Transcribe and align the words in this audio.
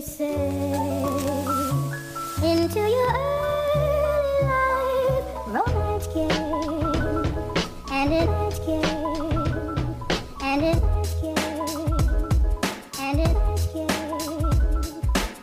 they 0.00 0.06
say 0.06 0.34
into 2.42 2.78
your 2.78 3.12
early 3.76 4.38
life 4.48 5.26
romance 5.46 6.06
came 6.14 6.30
and 7.92 8.12
it 8.12 8.28
came 8.64 8.84
and 10.42 10.62
it 10.64 10.80
came 11.20 11.36
and 13.00 13.20
it 13.20 13.36
came 13.72 14.00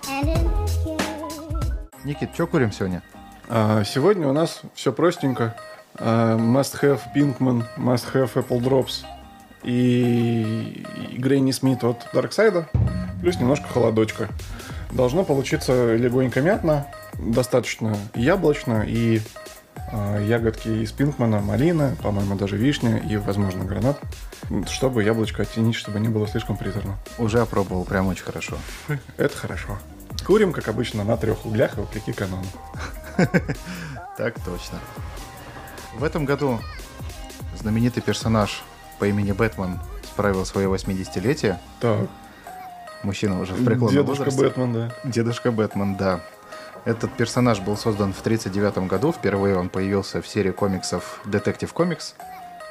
and 0.10 0.28
it 0.30 0.46
came 0.84 2.06
Никит, 2.06 2.34
что 2.34 2.48
курим 2.48 2.72
сегодня? 2.72 3.04
А, 3.50 3.84
сегодня 3.84 4.28
у 4.28 4.34
нас 4.34 4.62
все 4.74 4.92
простенько. 4.94 5.56
А, 5.96 6.38
must 6.38 6.82
have 6.82 7.02
Pinkman, 7.14 7.64
must 7.78 8.14
have 8.14 8.34
Apple 8.34 8.62
Drops 8.62 9.06
и, 9.64 10.86
и 11.12 11.18
Грейни 11.18 11.52
Смит 11.52 11.84
от 11.84 12.08
Дарксайда, 12.14 12.70
плюс 13.22 13.40
немножко 13.40 13.68
холодочка. 13.68 14.30
Должно 14.92 15.24
получиться 15.24 15.96
легонько 15.96 16.42
мятно, 16.42 16.88
достаточно 17.18 17.98
яблочно 18.16 18.84
и 18.88 19.22
а, 19.92 20.20
ягодки 20.20 20.68
из 20.68 20.92
Пинкмана, 20.92 21.40
малина, 21.40 21.96
по-моему, 22.02 22.36
даже 22.36 22.58
вишня 22.58 22.98
и, 22.98 23.18
возможно, 23.18 23.64
гранат, 23.64 24.00
чтобы 24.68 25.04
яблочко 25.04 25.44
оттенить, 25.44 25.76
чтобы 25.76 26.00
не 26.00 26.10
было 26.10 26.28
слишком 26.28 26.58
приторно. 26.58 26.98
Уже 27.18 27.40
опробовал, 27.40 27.86
прям 27.86 28.08
очень 28.08 28.24
хорошо. 28.24 28.58
Это 29.18 29.36
хорошо. 29.36 29.78
Курим, 30.26 30.52
как 30.52 30.68
обычно, 30.68 31.04
на 31.04 31.16
трех 31.18 31.46
углях, 31.46 31.78
вопреки 31.78 32.14
канону. 32.14 32.48
Так 34.18 34.34
точно. 34.44 34.80
В 35.94 36.04
этом 36.04 36.26
году 36.26 36.60
знаменитый 37.56 38.02
персонаж 38.02 38.64
по 38.98 39.06
имени 39.06 39.32
Бэтмен 39.32 39.80
справил 40.04 40.44
свое 40.44 40.68
80-летие. 40.68 41.58
Так, 41.80 42.10
Мужчина 43.04 43.40
уже 43.40 43.54
в 43.54 43.64
преклонном 43.64 43.96
дедушка 43.96 44.26
возрасте. 44.26 44.42
Бэтмен, 44.42 44.74
да. 44.74 44.92
Дедушка 45.04 45.52
Бэтмен, 45.52 45.96
да. 45.96 46.22
Этот 46.86 47.12
персонаж 47.18 47.60
был 47.60 47.76
создан 47.76 48.14
в 48.14 48.22
1939 48.22 48.90
году. 48.90 49.12
Впервые 49.12 49.58
он 49.58 49.70
появился 49.70 50.22
в 50.22 50.28
серии 50.28 50.52
комиксов 50.52 51.20
Detective 51.26 51.74
Comics. 51.74 52.14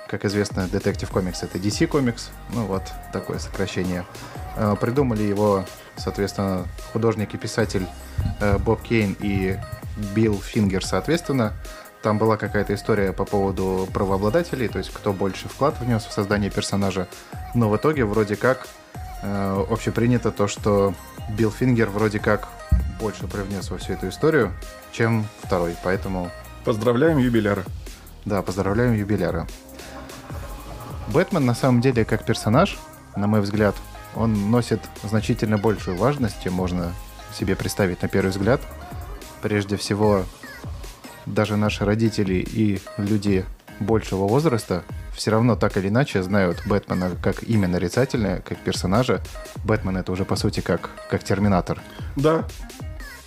Как 0.09 0.25
известно, 0.25 0.61
Detective 0.73 1.13
Comics 1.13 1.39
это 1.43 1.59
DC 1.59 1.89
Comics. 1.89 2.31
Ну 2.55 2.65
вот, 2.65 2.83
такое 3.13 3.39
сокращение. 3.39 4.07
Э, 4.57 4.75
Придумали 4.81 5.23
его, 5.23 5.65
соответственно, 5.97 6.67
художник 6.93 7.35
и 7.35 7.39
писатель 7.39 7.87
э, 8.41 8.57
Боб 8.59 8.83
Кейн 8.83 9.17
и 9.21 9.59
Билл 10.15 10.41
Фингер, 10.41 10.85
соответственно. 10.85 11.53
Там 12.03 12.19
была 12.19 12.37
какая-то 12.37 12.73
история 12.75 13.13
по 13.13 13.25
поводу 13.25 13.89
правообладателей, 13.93 14.69
то 14.69 14.79
есть 14.79 14.93
кто 14.93 15.13
больше 15.13 15.49
вклад 15.49 15.79
внес 15.81 16.05
в 16.05 16.13
создание 16.13 16.51
персонажа. 16.51 17.09
Но 17.55 17.69
в 17.69 17.77
итоге 17.77 18.05
вроде 18.05 18.37
как 18.37 18.69
э, 19.23 19.65
общепринято 19.71 20.31
то, 20.31 20.49
что 20.49 20.95
Билл 21.31 21.51
Фингер 21.51 21.89
вроде 21.89 22.19
как 22.19 22.49
больше 23.01 23.27
привнес 23.27 23.71
во 23.71 23.79
всю 23.79 23.95
эту 23.95 24.09
историю, 24.09 24.53
чем 24.93 25.27
второй. 25.43 25.77
Поэтому, 25.83 26.31
Поздравляем 26.65 27.19
юбиляра. 27.19 27.65
да, 28.25 28.43
поздравляем 28.43 28.95
юбиляра. 28.95 29.47
Бэтмен 31.09 31.45
на 31.47 31.55
самом 31.55 31.81
деле 31.81 32.05
как 32.05 32.25
персонаж, 32.25 32.77
на 33.15 33.27
мой 33.27 33.41
взгляд, 33.41 33.77
он 34.15 34.51
носит 34.51 34.81
значительно 35.05 35.59
большую 35.59 35.97
важность, 35.97 36.43
чем 36.43 36.55
можно 36.55 36.93
себе 37.39 37.55
представить 37.55 38.03
на 38.03 38.09
первый 38.09 38.31
взгляд. 38.31 38.61
Прежде 39.43 39.77
всего, 39.77 40.25
даже 41.27 41.57
наши 41.57 41.85
родители 41.85 42.35
и 42.35 42.81
люди 42.97 43.45
большего 43.79 44.27
возраста 44.27 44.83
все 45.17 45.31
равно 45.31 45.57
так 45.57 45.77
или 45.77 45.89
иначе 45.89 46.23
знают 46.23 46.63
Бэтмена 46.67 47.13
как 47.23 47.43
имя 47.43 47.67
нарицательное, 47.69 48.41
как 48.41 48.59
персонажа. 48.59 49.21
Бэтмен 49.65 49.97
это 49.97 50.13
уже 50.13 50.25
по 50.25 50.37
сути 50.37 50.61
как, 50.61 50.91
как 51.11 51.25
терминатор. 51.25 51.81
Да, 52.17 52.45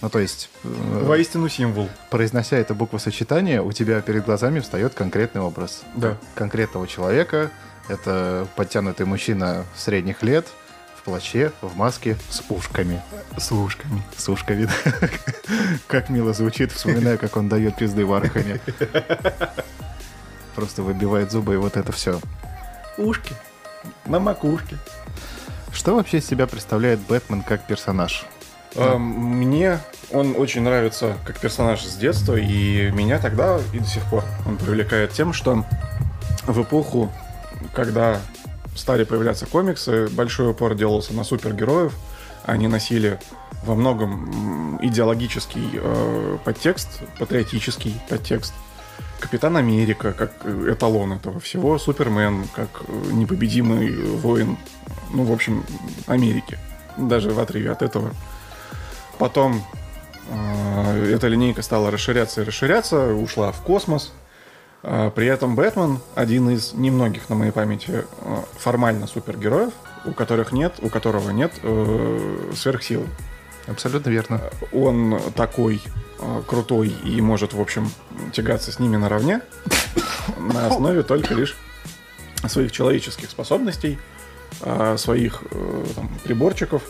Ну, 0.01 0.09
то 0.09 0.19
есть, 0.19 0.49
э, 0.63 1.01
воистину 1.03 1.49
символ. 1.49 1.89
произнося 2.09 2.55
это 2.57 2.73
буквосочетание, 2.73 3.61
у 3.61 3.71
тебя 3.73 3.99
перед 4.01 4.23
глазами 4.25 4.59
встает 4.61 4.93
конкретный 4.93 5.41
образ. 5.41 5.81
Да. 5.95 6.15
Конкретного 6.35 6.87
человека. 6.87 7.49
Это 7.89 8.47
подтянутый 8.55 9.05
мужчина 9.07 9.65
средних 9.75 10.21
лет, 10.23 10.45
в 10.95 11.03
плаще, 11.03 11.51
в 11.61 11.75
маске, 11.75 12.15
с 12.29 12.43
ушками. 12.49 13.01
С 13.37 13.51
ушками. 13.51 14.03
С 14.15 14.29
ушками. 14.29 14.69
Как 15.87 16.09
мило 16.09 16.33
звучит, 16.33 16.71
вспоминаю, 16.71 17.17
как 17.17 17.35
он 17.35 17.49
дает 17.49 17.75
пизды 17.77 18.05
в 18.05 18.13
Архаме. 18.13 18.59
Просто 20.59 20.83
выбивает 20.83 21.31
зубы, 21.31 21.53
и 21.53 21.57
вот 21.57 21.77
это 21.77 21.93
все. 21.93 22.19
Ушки. 22.97 23.33
На 24.05 24.19
макушке. 24.19 24.75
Что 25.71 25.95
вообще 25.95 26.17
из 26.17 26.27
себя 26.27 26.47
представляет 26.47 26.99
Бэтмен 26.99 27.43
как 27.43 27.65
персонаж? 27.65 28.25
А, 28.75 28.97
Мне 28.97 29.79
он 30.11 30.35
очень 30.37 30.61
нравится 30.61 31.15
как 31.23 31.39
персонаж 31.39 31.81
с 31.81 31.95
детства, 31.95 32.35
и 32.35 32.91
меня 32.91 33.19
тогда 33.19 33.57
и 33.71 33.79
до 33.79 33.85
сих 33.85 34.03
пор 34.09 34.25
он 34.45 34.57
привлекает 34.57 35.13
тем, 35.13 35.31
что 35.31 35.63
в 36.45 36.61
эпоху, 36.61 37.09
когда 37.73 38.19
стали 38.75 39.05
появляться 39.05 39.45
комиксы, 39.45 40.09
большой 40.09 40.51
упор 40.51 40.75
делался 40.75 41.13
на 41.13 41.23
супергероев, 41.23 41.93
они 42.43 42.67
носили 42.67 43.17
во 43.63 43.75
многом 43.75 44.77
идеологический 44.81 45.69
э, 45.75 46.37
подтекст, 46.43 46.99
патриотический 47.17 47.95
подтекст. 48.09 48.53
Капитан 49.19 49.57
Америка 49.57 50.13
как 50.13 50.31
э, 50.43 50.73
эталон 50.73 51.13
этого 51.13 51.39
всего, 51.39 51.77
Супермен 51.77 52.47
как 52.55 52.69
э, 52.87 53.11
непобедимый 53.11 53.93
воин, 53.95 54.57
ну, 55.13 55.23
в 55.23 55.31
общем, 55.31 55.63
Америки. 56.07 56.57
Даже 56.97 57.31
в 57.31 57.39
отрыве 57.39 57.71
от 57.71 57.81
этого. 57.81 58.11
Потом 59.17 59.63
э, 60.29 61.13
эта 61.13 61.27
линейка 61.27 61.61
стала 61.61 61.91
расширяться 61.91 62.41
и 62.41 62.45
расширяться, 62.45 63.13
ушла 63.13 63.51
в 63.51 63.61
космос. 63.61 64.13
Э, 64.83 65.11
при 65.13 65.27
этом 65.27 65.55
Бэтмен 65.55 65.99
один 66.15 66.49
из 66.49 66.73
немногих 66.73 67.29
на 67.29 67.35
моей 67.35 67.51
памяти 67.51 68.05
формально 68.57 69.07
супергероев, 69.07 69.73
у 70.05 70.13
которых 70.13 70.53
нет, 70.53 70.75
у 70.81 70.89
которого 70.89 71.31
нет 71.31 71.51
э, 71.61 72.51
сверхсилы. 72.55 73.07
Абсолютно 73.67 74.09
верно. 74.09 74.41
Он 74.71 75.19
такой 75.35 75.81
крутой 76.47 76.89
и 77.03 77.21
может, 77.21 77.53
в 77.53 77.61
общем, 77.61 77.89
тягаться 78.33 78.71
с 78.71 78.79
ними 78.79 78.97
наравне 78.97 79.41
на 80.37 80.67
основе 80.67 81.03
только 81.03 81.33
лишь 81.33 81.55
своих 82.47 82.71
человеческих 82.71 83.29
способностей, 83.29 83.99
э, 84.61 84.97
своих 84.97 85.43
э, 85.51 85.85
там, 85.95 86.09
приборчиков 86.23 86.83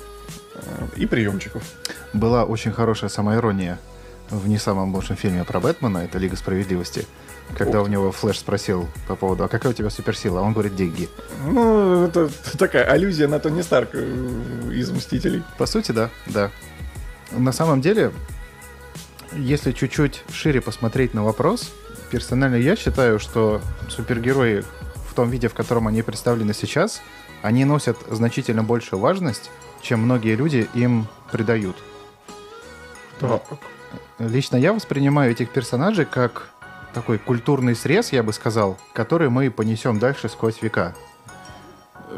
э, 0.56 0.88
и 0.98 1.06
приемчиков. 1.06 1.64
Была 2.14 2.44
очень 2.44 2.72
хорошая 2.72 3.10
самоирония 3.10 3.80
в 4.30 4.48
не 4.48 4.58
самом 4.58 4.94
лучшем 4.94 5.16
фильме 5.16 5.44
про 5.44 5.60
Бэтмена, 5.60 6.00
это 6.00 6.18
Лига 6.18 6.36
Справедливости. 6.36 7.06
Когда 7.58 7.82
у 7.82 7.88
него 7.88 8.12
Флэш 8.12 8.40
спросил 8.40 8.88
по 9.08 9.16
поводу, 9.16 9.44
а 9.44 9.48
какая 9.48 9.70
у 9.70 9.74
тебя 9.74 9.90
суперсила? 9.90 10.40
А 10.40 10.44
он 10.44 10.54
говорит, 10.54 10.76
деньги. 10.76 11.10
Ну, 11.44 12.06
это 12.06 12.30
такая 12.58 12.84
аллюзия 12.86 13.28
на 13.28 13.40
Тони 13.40 13.64
Старка 13.64 13.98
э, 13.98 14.72
из 14.72 14.92
«Мстителей». 14.92 15.44
По 15.58 15.66
сути, 15.66 15.92
да, 15.92 16.12
да. 16.28 16.52
На 17.32 17.52
самом 17.52 17.82
деле, 17.82 18.12
если 19.34 19.72
чуть-чуть 19.72 20.24
шире 20.32 20.62
посмотреть 20.62 21.14
на 21.14 21.24
вопрос, 21.24 21.72
персонально 22.12 22.56
я 22.56 22.76
считаю, 22.76 23.20
что 23.20 23.62
супергерои 23.90 24.64
в 25.10 25.14
том 25.14 25.30
виде, 25.30 25.48
в 25.48 25.54
котором 25.54 25.88
они 25.88 26.02
представлены 26.02 26.54
сейчас, 26.54 27.02
они 27.42 27.66
носят 27.66 27.98
значительно 28.10 28.64
большую 28.64 29.00
важность, 29.00 29.50
чем 29.82 30.02
многие 30.02 30.36
люди 30.36 30.68
им 30.74 31.08
придают. 31.32 31.78
Так. 33.20 33.44
Лично 34.18 34.58
я 34.58 34.74
воспринимаю 34.74 35.32
этих 35.32 35.50
персонажей 35.50 36.06
как 36.06 36.50
такой 36.94 37.18
культурный 37.20 37.76
срез, 37.76 38.12
я 38.12 38.24
бы 38.24 38.34
сказал, 38.34 38.78
который 38.94 39.30
мы 39.30 39.52
понесем 39.52 40.00
дальше 40.00 40.30
сквозь 40.30 40.62
века. 40.62 40.96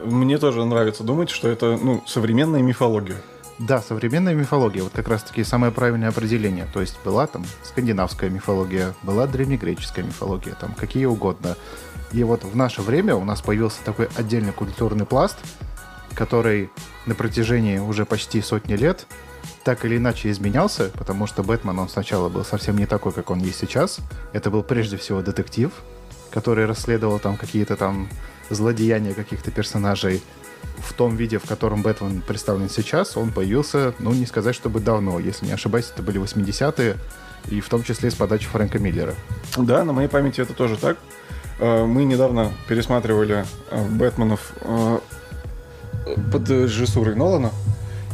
Мне 0.06 0.38
тоже 0.38 0.64
нравится 0.64 1.04
думать, 1.04 1.30
что 1.30 1.50
это 1.50 1.78
ну, 1.78 2.02
современная 2.08 2.62
мифология. 2.62 3.18
Да, 3.62 3.80
современная 3.80 4.34
мифология, 4.34 4.82
вот 4.82 4.92
как 4.92 5.08
раз-таки 5.08 5.44
самое 5.44 5.72
правильное 5.72 6.10
определение. 6.10 6.66
То 6.74 6.82
есть 6.82 6.98
была 7.06 7.28
там 7.28 7.46
скандинавская 7.64 8.32
мифология, 8.32 8.96
была 9.04 9.28
древнегреческая 9.28 10.04
мифология, 10.04 10.56
там 10.56 10.74
какие 10.74 11.06
угодно. 11.06 11.56
И 12.12 12.24
вот 12.24 12.44
в 12.44 12.56
наше 12.56 12.82
время 12.82 13.16
у 13.16 13.24
нас 13.24 13.42
появился 13.44 13.78
такой 13.86 14.10
отдельный 14.16 14.52
культурный 14.52 15.06
пласт, 15.06 15.38
который 16.16 16.72
на 17.06 17.14
протяжении 17.14 17.78
уже 17.78 18.04
почти 18.06 18.42
сотни 18.42 18.74
лет 18.74 19.06
так 19.64 19.86
или 19.86 19.98
иначе 19.98 20.32
изменялся, 20.32 20.90
потому 20.96 21.28
что 21.28 21.44
Бэтмен, 21.44 21.78
он 21.78 21.88
сначала 21.88 22.30
был 22.30 22.44
совсем 22.44 22.78
не 22.78 22.88
такой, 22.88 23.12
как 23.12 23.30
он 23.30 23.40
есть 23.40 23.60
сейчас. 23.60 24.00
Это 24.34 24.50
был 24.50 24.64
прежде 24.64 24.98
всего 24.98 25.22
детектив, 25.22 25.72
который 26.32 26.66
расследовал 26.66 27.20
там 27.20 27.38
какие-то 27.38 27.76
там 27.76 28.10
злодеяния 28.50 29.14
каких-то 29.14 29.52
персонажей. 29.52 30.24
В 30.78 30.94
том 30.94 31.16
виде, 31.16 31.38
в 31.38 31.44
котором 31.44 31.82
Бэтмен 31.82 32.22
представлен 32.22 32.70
сейчас, 32.70 33.16
он 33.16 33.32
появился, 33.32 33.94
ну, 34.00 34.12
не 34.14 34.26
сказать, 34.26 34.56
чтобы 34.56 34.80
давно. 34.80 35.20
Если 35.20 35.46
не 35.46 35.52
ошибаюсь, 35.52 35.92
это 35.94 36.02
были 36.02 36.20
80-е, 36.20 36.98
и 37.50 37.62
в 37.62 37.70
том 37.70 37.84
числе 37.84 38.12
с 38.12 38.16
подачи 38.16 38.48
Фрэнка 38.48 38.80
Миллера. 38.80 39.16
Да, 39.58 39.84
на 39.84 39.94
моей 39.94 40.08
памяти 40.08 40.42
это 40.42 40.54
тоже 40.54 40.78
так. 40.78 40.98
Э, 41.60 41.86
Мы 41.86 42.04
недавно 42.04 42.52
пересматривали 42.68 43.46
э, 43.70 43.88
Бэтменов 43.90 44.54
э, 44.62 45.00
под 46.32 46.50
режиссурой 46.50 47.16
Нолана. 47.16 47.52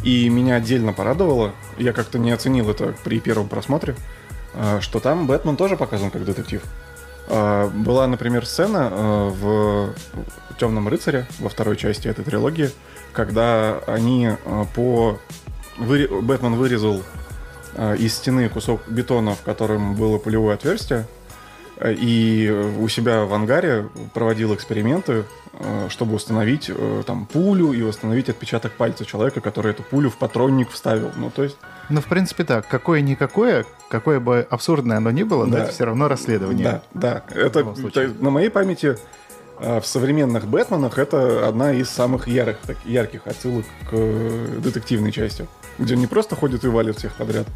И 0.03 0.29
меня 0.29 0.55
отдельно 0.55 0.93
порадовало, 0.93 1.53
я 1.77 1.91
как-то 1.91 2.19
не 2.19 2.31
оценил 2.31 2.69
это 2.69 2.93
при 3.03 3.19
первом 3.19 3.49
просмотре, 3.49 3.95
что 4.79 4.99
там 4.99 5.25
Бэтмен 5.25 5.57
тоже 5.57 5.75
показан 5.75 6.11
как 6.11 6.23
детектив. 6.23 6.61
А, 7.29 7.69
Была, 7.69 8.07
например, 8.07 8.45
сцена 8.45 8.89
а, 8.91 9.29
в 9.29 9.93
Темном 10.59 10.87
рыцаре 10.87 11.27
во 11.39 11.49
второй 11.49 11.77
части 11.77 12.07
этой 12.07 12.23
трилогии, 12.23 12.71
когда 13.13 13.79
они 13.87 14.29
а, 14.45 14.65
по 14.75 15.19
Бэтмен 15.77 16.55
вырезал 16.55 17.03
из 17.99 18.15
стены 18.15 18.49
кусок 18.49 18.81
бетона, 18.87 19.35
в 19.35 19.43
котором 19.43 19.93
было 19.95 20.17
пулевое 20.17 20.55
отверстие, 20.55 21.05
и 21.85 22.49
у 22.79 22.87
себя 22.87 23.23
в 23.25 23.33
ангаре 23.33 23.87
проводил 24.13 24.53
эксперименты, 24.55 25.25
а, 25.59 25.87
чтобы 25.89 26.15
установить 26.15 26.69
э, 26.73 27.03
там 27.05 27.25
пулю 27.25 27.71
и 27.73 27.81
установить 27.81 28.29
отпечаток 28.29 28.73
пальца 28.73 29.05
человека, 29.05 29.41
который 29.41 29.71
эту 29.71 29.83
пулю 29.83 30.09
в 30.09 30.17
патронник 30.17 30.69
вставил. 30.71 31.11
Ну, 31.15 31.29
то 31.29 31.43
есть 31.43 31.57
Ну, 31.89 32.01
в 32.01 32.05
принципе, 32.05 32.43
так, 32.43 32.67
какое-никакое, 32.67 33.65
какое 33.89 34.19
бы 34.19 34.45
абсурдное 34.49 34.97
оно 34.97 35.11
ни 35.11 35.23
было, 35.23 35.45
но 35.45 35.57
Да. 35.57 35.63
это 35.63 35.71
все 35.71 35.85
равно 35.85 36.07
расследование. 36.07 36.81
Да, 36.93 37.23
да. 37.31 37.39
Это 37.39 37.63
то- 37.63 38.07
на 38.19 38.29
моей 38.29 38.49
памяти 38.49 38.97
в 39.59 39.81
современных 39.83 40.45
Бэтменах 40.45 40.99
это 40.99 41.47
одна 41.47 41.73
из 41.73 41.89
самых 41.89 42.27
ярых, 42.27 42.57
так- 42.65 42.77
ярких 42.85 43.21
отсылок 43.25 43.65
к 43.89 43.93
э, 43.93 44.59
детективной 44.63 45.11
части, 45.11 45.47
где 45.79 45.95
не 45.95 46.05
просто 46.07 46.35
ходит 46.35 46.63
и 46.63 46.67
валит 46.67 46.97
всех 46.97 47.13
подряд. 47.15 47.47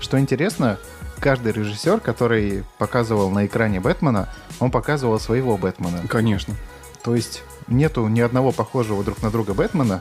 Что 0.00 0.18
интересно, 0.18 0.78
каждый 1.20 1.52
режиссер, 1.52 2.00
который 2.00 2.64
показывал 2.78 3.30
на 3.30 3.46
экране 3.46 3.80
Бэтмена, 3.80 4.28
он 4.60 4.70
показывал 4.70 5.18
своего 5.18 5.56
Бэтмена. 5.56 6.06
Конечно. 6.08 6.54
То 7.02 7.14
есть 7.14 7.42
нету 7.68 8.06
ни 8.08 8.20
одного 8.20 8.52
похожего 8.52 9.04
друг 9.04 9.22
на 9.22 9.30
друга 9.30 9.54
Бэтмена, 9.54 10.00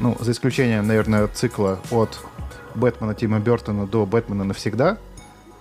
ну, 0.00 0.16
за 0.20 0.32
исключением, 0.32 0.86
наверное, 0.86 1.26
цикла 1.26 1.80
от 1.90 2.20
Бэтмена 2.74 3.14
Тима 3.14 3.40
Бертона 3.40 3.86
до 3.86 4.06
Бэтмена 4.06 4.44
навсегда. 4.44 4.98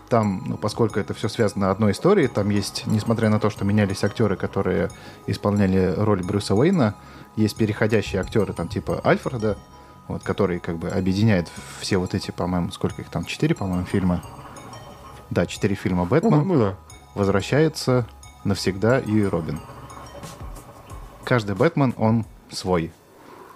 Там, 0.09 0.43
ну, 0.45 0.57
поскольку 0.57 0.99
это 0.99 1.13
все 1.13 1.27
связано 1.27 1.69
одной 1.69 1.91
историей, 1.91 2.27
там 2.27 2.49
есть, 2.49 2.83
несмотря 2.85 3.29
на 3.29 3.39
то, 3.39 3.49
что 3.49 3.65
менялись 3.65 4.03
актеры, 4.03 4.37
которые 4.37 4.89
исполняли 5.25 5.93
роль 5.97 6.23
Брюса 6.23 6.55
Уэйна, 6.55 6.95
есть 7.35 7.57
переходящие 7.57 8.21
актеры, 8.21 8.53
там, 8.53 8.69
типа 8.69 9.01
Альфреда, 9.03 9.57
вот, 10.07 10.23
который 10.23 10.59
как 10.59 10.77
бы 10.77 10.89
объединяет 10.89 11.49
все 11.81 11.97
вот 11.97 12.13
эти, 12.13 12.31
по-моему, 12.31 12.71
сколько 12.71 13.01
их 13.01 13.09
там, 13.09 13.25
четыре, 13.25 13.53
по-моему, 13.53 13.85
фильма. 13.85 14.23
Да, 15.29 15.45
четыре 15.45 15.75
фильма 15.75 16.05
Бэтмен 16.05 16.47
Ну, 16.47 16.57
да. 16.57 16.75
возвращается 17.15 18.05
навсегда 18.43 18.99
и 18.99 19.23
Робин. 19.23 19.59
Каждый 21.23 21.55
Бэтмен, 21.55 21.93
он 21.97 22.25
свой. 22.49 22.91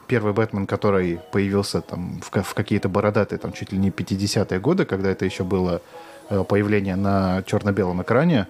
Первый 0.07 0.33
Бэтмен, 0.33 0.67
который 0.67 1.19
появился 1.31 1.79
там 1.81 2.19
в, 2.21 2.43
в 2.43 2.53
какие-то 2.53 2.89
бородатые, 2.89 3.39
там 3.39 3.53
чуть 3.53 3.71
ли 3.71 3.77
не 3.77 3.89
50-е 3.91 4.59
годы, 4.59 4.83
когда 4.85 5.09
это 5.09 5.23
еще 5.23 5.45
было 5.45 5.81
э, 6.29 6.43
появление 6.43 6.97
на 6.97 7.43
черно-белом 7.43 8.01
экране, 8.01 8.47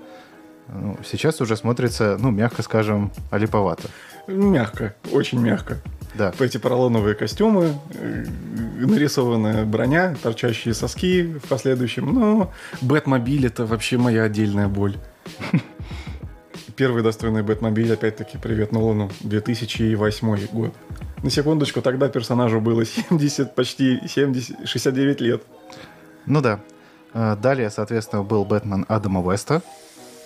ну, 0.70 0.98
сейчас 1.06 1.40
уже 1.42 1.56
смотрится, 1.56 2.18
ну, 2.20 2.32
мягко 2.32 2.64
скажем, 2.64 3.12
олиповато. 3.30 3.90
Мягко, 4.28 4.96
очень 5.12 5.40
мягко. 5.40 5.78
Да. 6.16 6.34
Эти 6.40 6.58
поролоновые 6.58 7.16
костюмы, 7.16 7.80
э, 7.94 8.26
нарисованная 8.80 9.66
броня, 9.66 10.16
торчащие 10.22 10.74
соски 10.74 11.24
в 11.24 11.48
последующем. 11.48 12.14
Но 12.14 12.52
Бэтмобиль 12.82 13.46
это 13.46 13.66
вообще 13.66 13.98
моя 13.98 14.24
отдельная 14.24 14.68
боль. 14.68 14.98
Первый 16.76 17.04
достойный 17.04 17.44
Бэтмобиль, 17.44 17.94
опять-таки, 17.94 18.38
привет 18.38 18.72
Нолану, 18.72 19.10
2008 19.22 20.48
год. 20.52 20.74
На 21.24 21.30
секундочку, 21.30 21.82
тогда 21.82 22.10
персонажу 22.10 22.60
было 22.60 22.86
70, 22.86 23.56
почти 23.56 24.00
70, 24.08 24.68
69 24.68 25.22
лет. 25.22 25.44
Ну 26.26 26.42
да. 26.42 26.60
Э, 27.14 27.36
Далее, 27.42 27.70
соответственно, 27.70 28.24
был 28.24 28.44
Бэтмен 28.46 28.86
Адама 28.88 29.22
Веста. 29.22 29.62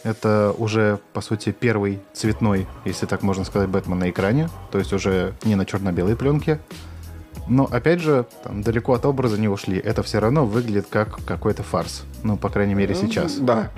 Это 0.06 0.54
уже, 0.60 1.00
по 1.14 1.22
сути, 1.22 1.52
первый 1.52 2.00
цветной, 2.14 2.68
если 2.86 3.08
так 3.08 3.24
можно 3.24 3.44
сказать, 3.44 3.70
Бэтмен 3.70 3.98
на 3.98 4.12
экране. 4.12 4.50
То 4.72 4.78
есть 4.78 4.94
уже 4.94 5.34
не 5.44 5.56
на 5.56 5.66
черно-белой 5.66 6.16
пленке. 6.16 6.60
Но, 7.48 7.66
опять 7.66 8.02
же, 8.02 8.28
там 8.44 8.62
далеко 8.62 8.94
от 8.94 9.04
образа 9.08 9.40
не 9.40 9.48
ушли. 9.48 9.80
Это 9.80 10.04
все 10.04 10.20
равно 10.20 10.46
выглядит 10.46 10.86
как 10.92 11.26
какой-то 11.26 11.64
фарс. 11.64 12.04
Ну, 12.22 12.38
по 12.38 12.50
крайней 12.50 12.76
мере, 12.76 12.94
сейчас. 12.94 13.38
Да. 13.38 13.72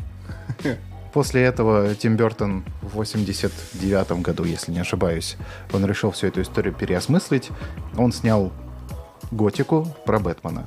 После 1.13 1.43
этого 1.43 1.95
Тим 1.95 2.17
Бертон 2.17 2.65
в 2.81 2.95
89 2.95 4.21
году, 4.21 4.43
если 4.43 4.73
не 4.73 4.79
ошибаюсь, 4.79 5.37
он 5.71 5.85
решил 5.85 6.11
всю 6.11 6.27
эту 6.27 6.41
историю 6.41 6.73
переосмыслить. 6.73 7.51
Он 7.97 8.11
снял 8.11 8.51
готику 9.31 9.87
про 10.05 10.19
Бэтмена. 10.19 10.65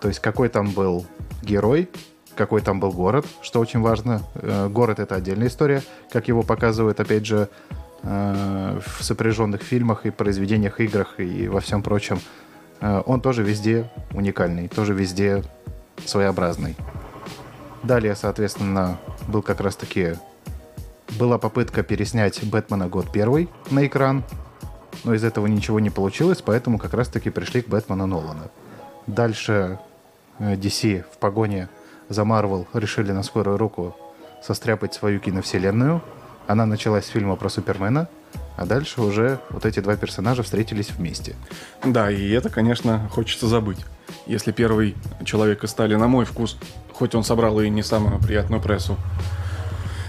То 0.00 0.06
есть 0.06 0.20
какой 0.20 0.48
там 0.48 0.70
был 0.70 1.06
герой, 1.42 1.88
какой 2.36 2.60
там 2.60 2.78
был 2.78 2.92
город, 2.92 3.26
что 3.42 3.58
очень 3.60 3.80
важно. 3.80 4.22
Э, 4.34 4.68
Город— 4.68 4.98
это 5.00 5.16
отдельная 5.16 5.48
история, 5.48 5.82
как 6.12 6.28
его 6.28 6.42
показывают, 6.42 7.00
опять 7.00 7.26
же, 7.26 7.48
э, 8.02 8.80
в 8.86 9.02
сопряженных 9.02 9.62
фильмах 9.62 10.06
и 10.06 10.10
произведениях, 10.10 10.80
играх 10.80 11.18
и 11.18 11.48
во 11.48 11.60
всем 11.60 11.82
прочем. 11.82 12.20
Э, 12.80 13.02
Он 13.06 13.20
тоже 13.20 13.42
везде 13.42 13.90
уникальный, 14.12 14.68
тоже 14.68 14.94
везде 14.94 15.42
своеобразный. 16.04 16.76
Далее, 17.82 18.14
соответственно, 18.14 18.98
был 19.26 19.42
как 19.42 19.60
раз-таки... 19.60 20.14
Была 21.20 21.38
попытка 21.38 21.84
переснять 21.84 22.42
«Бэтмена. 22.42 22.88
Год 22.88 23.12
первый» 23.12 23.48
на 23.70 23.86
экран, 23.86 24.24
но 25.04 25.14
из 25.14 25.22
этого 25.22 25.46
ничего 25.46 25.78
не 25.78 25.88
получилось, 25.88 26.42
поэтому 26.44 26.78
как 26.78 26.94
раз-таки 26.94 27.30
пришли 27.30 27.62
к 27.62 27.68
«Бэтмену 27.68 28.06
Нолана». 28.06 28.50
Дальше 29.06 29.78
DC 30.40 31.04
в 31.10 31.18
погоне 31.18 31.68
за 32.08 32.24
Марвел 32.24 32.66
решили 32.72 33.12
на 33.12 33.22
скорую 33.22 33.56
руку 33.56 33.96
состряпать 34.42 34.94
свою 34.94 35.20
киновселенную. 35.20 36.02
Она 36.46 36.66
началась 36.66 37.06
с 37.06 37.08
фильма 37.08 37.36
про 37.36 37.48
Супермена, 37.48 38.08
а 38.56 38.64
дальше 38.64 39.00
уже 39.00 39.40
вот 39.50 39.66
эти 39.66 39.80
два 39.80 39.96
персонажа 39.96 40.42
встретились 40.42 40.90
вместе. 40.90 41.34
Да, 41.84 42.10
и 42.10 42.30
это, 42.30 42.48
конечно, 42.48 43.08
хочется 43.12 43.48
забыть. 43.48 43.84
Если 44.26 44.52
первый 44.52 44.94
человек 45.24 45.64
из 45.64 45.70
стали, 45.70 45.94
на 45.96 46.06
мой 46.06 46.24
вкус, 46.24 46.56
хоть 46.92 47.14
он 47.14 47.24
собрал 47.24 47.60
и 47.60 47.68
не 47.68 47.82
самую 47.82 48.20
приятную 48.20 48.62
прессу, 48.62 48.96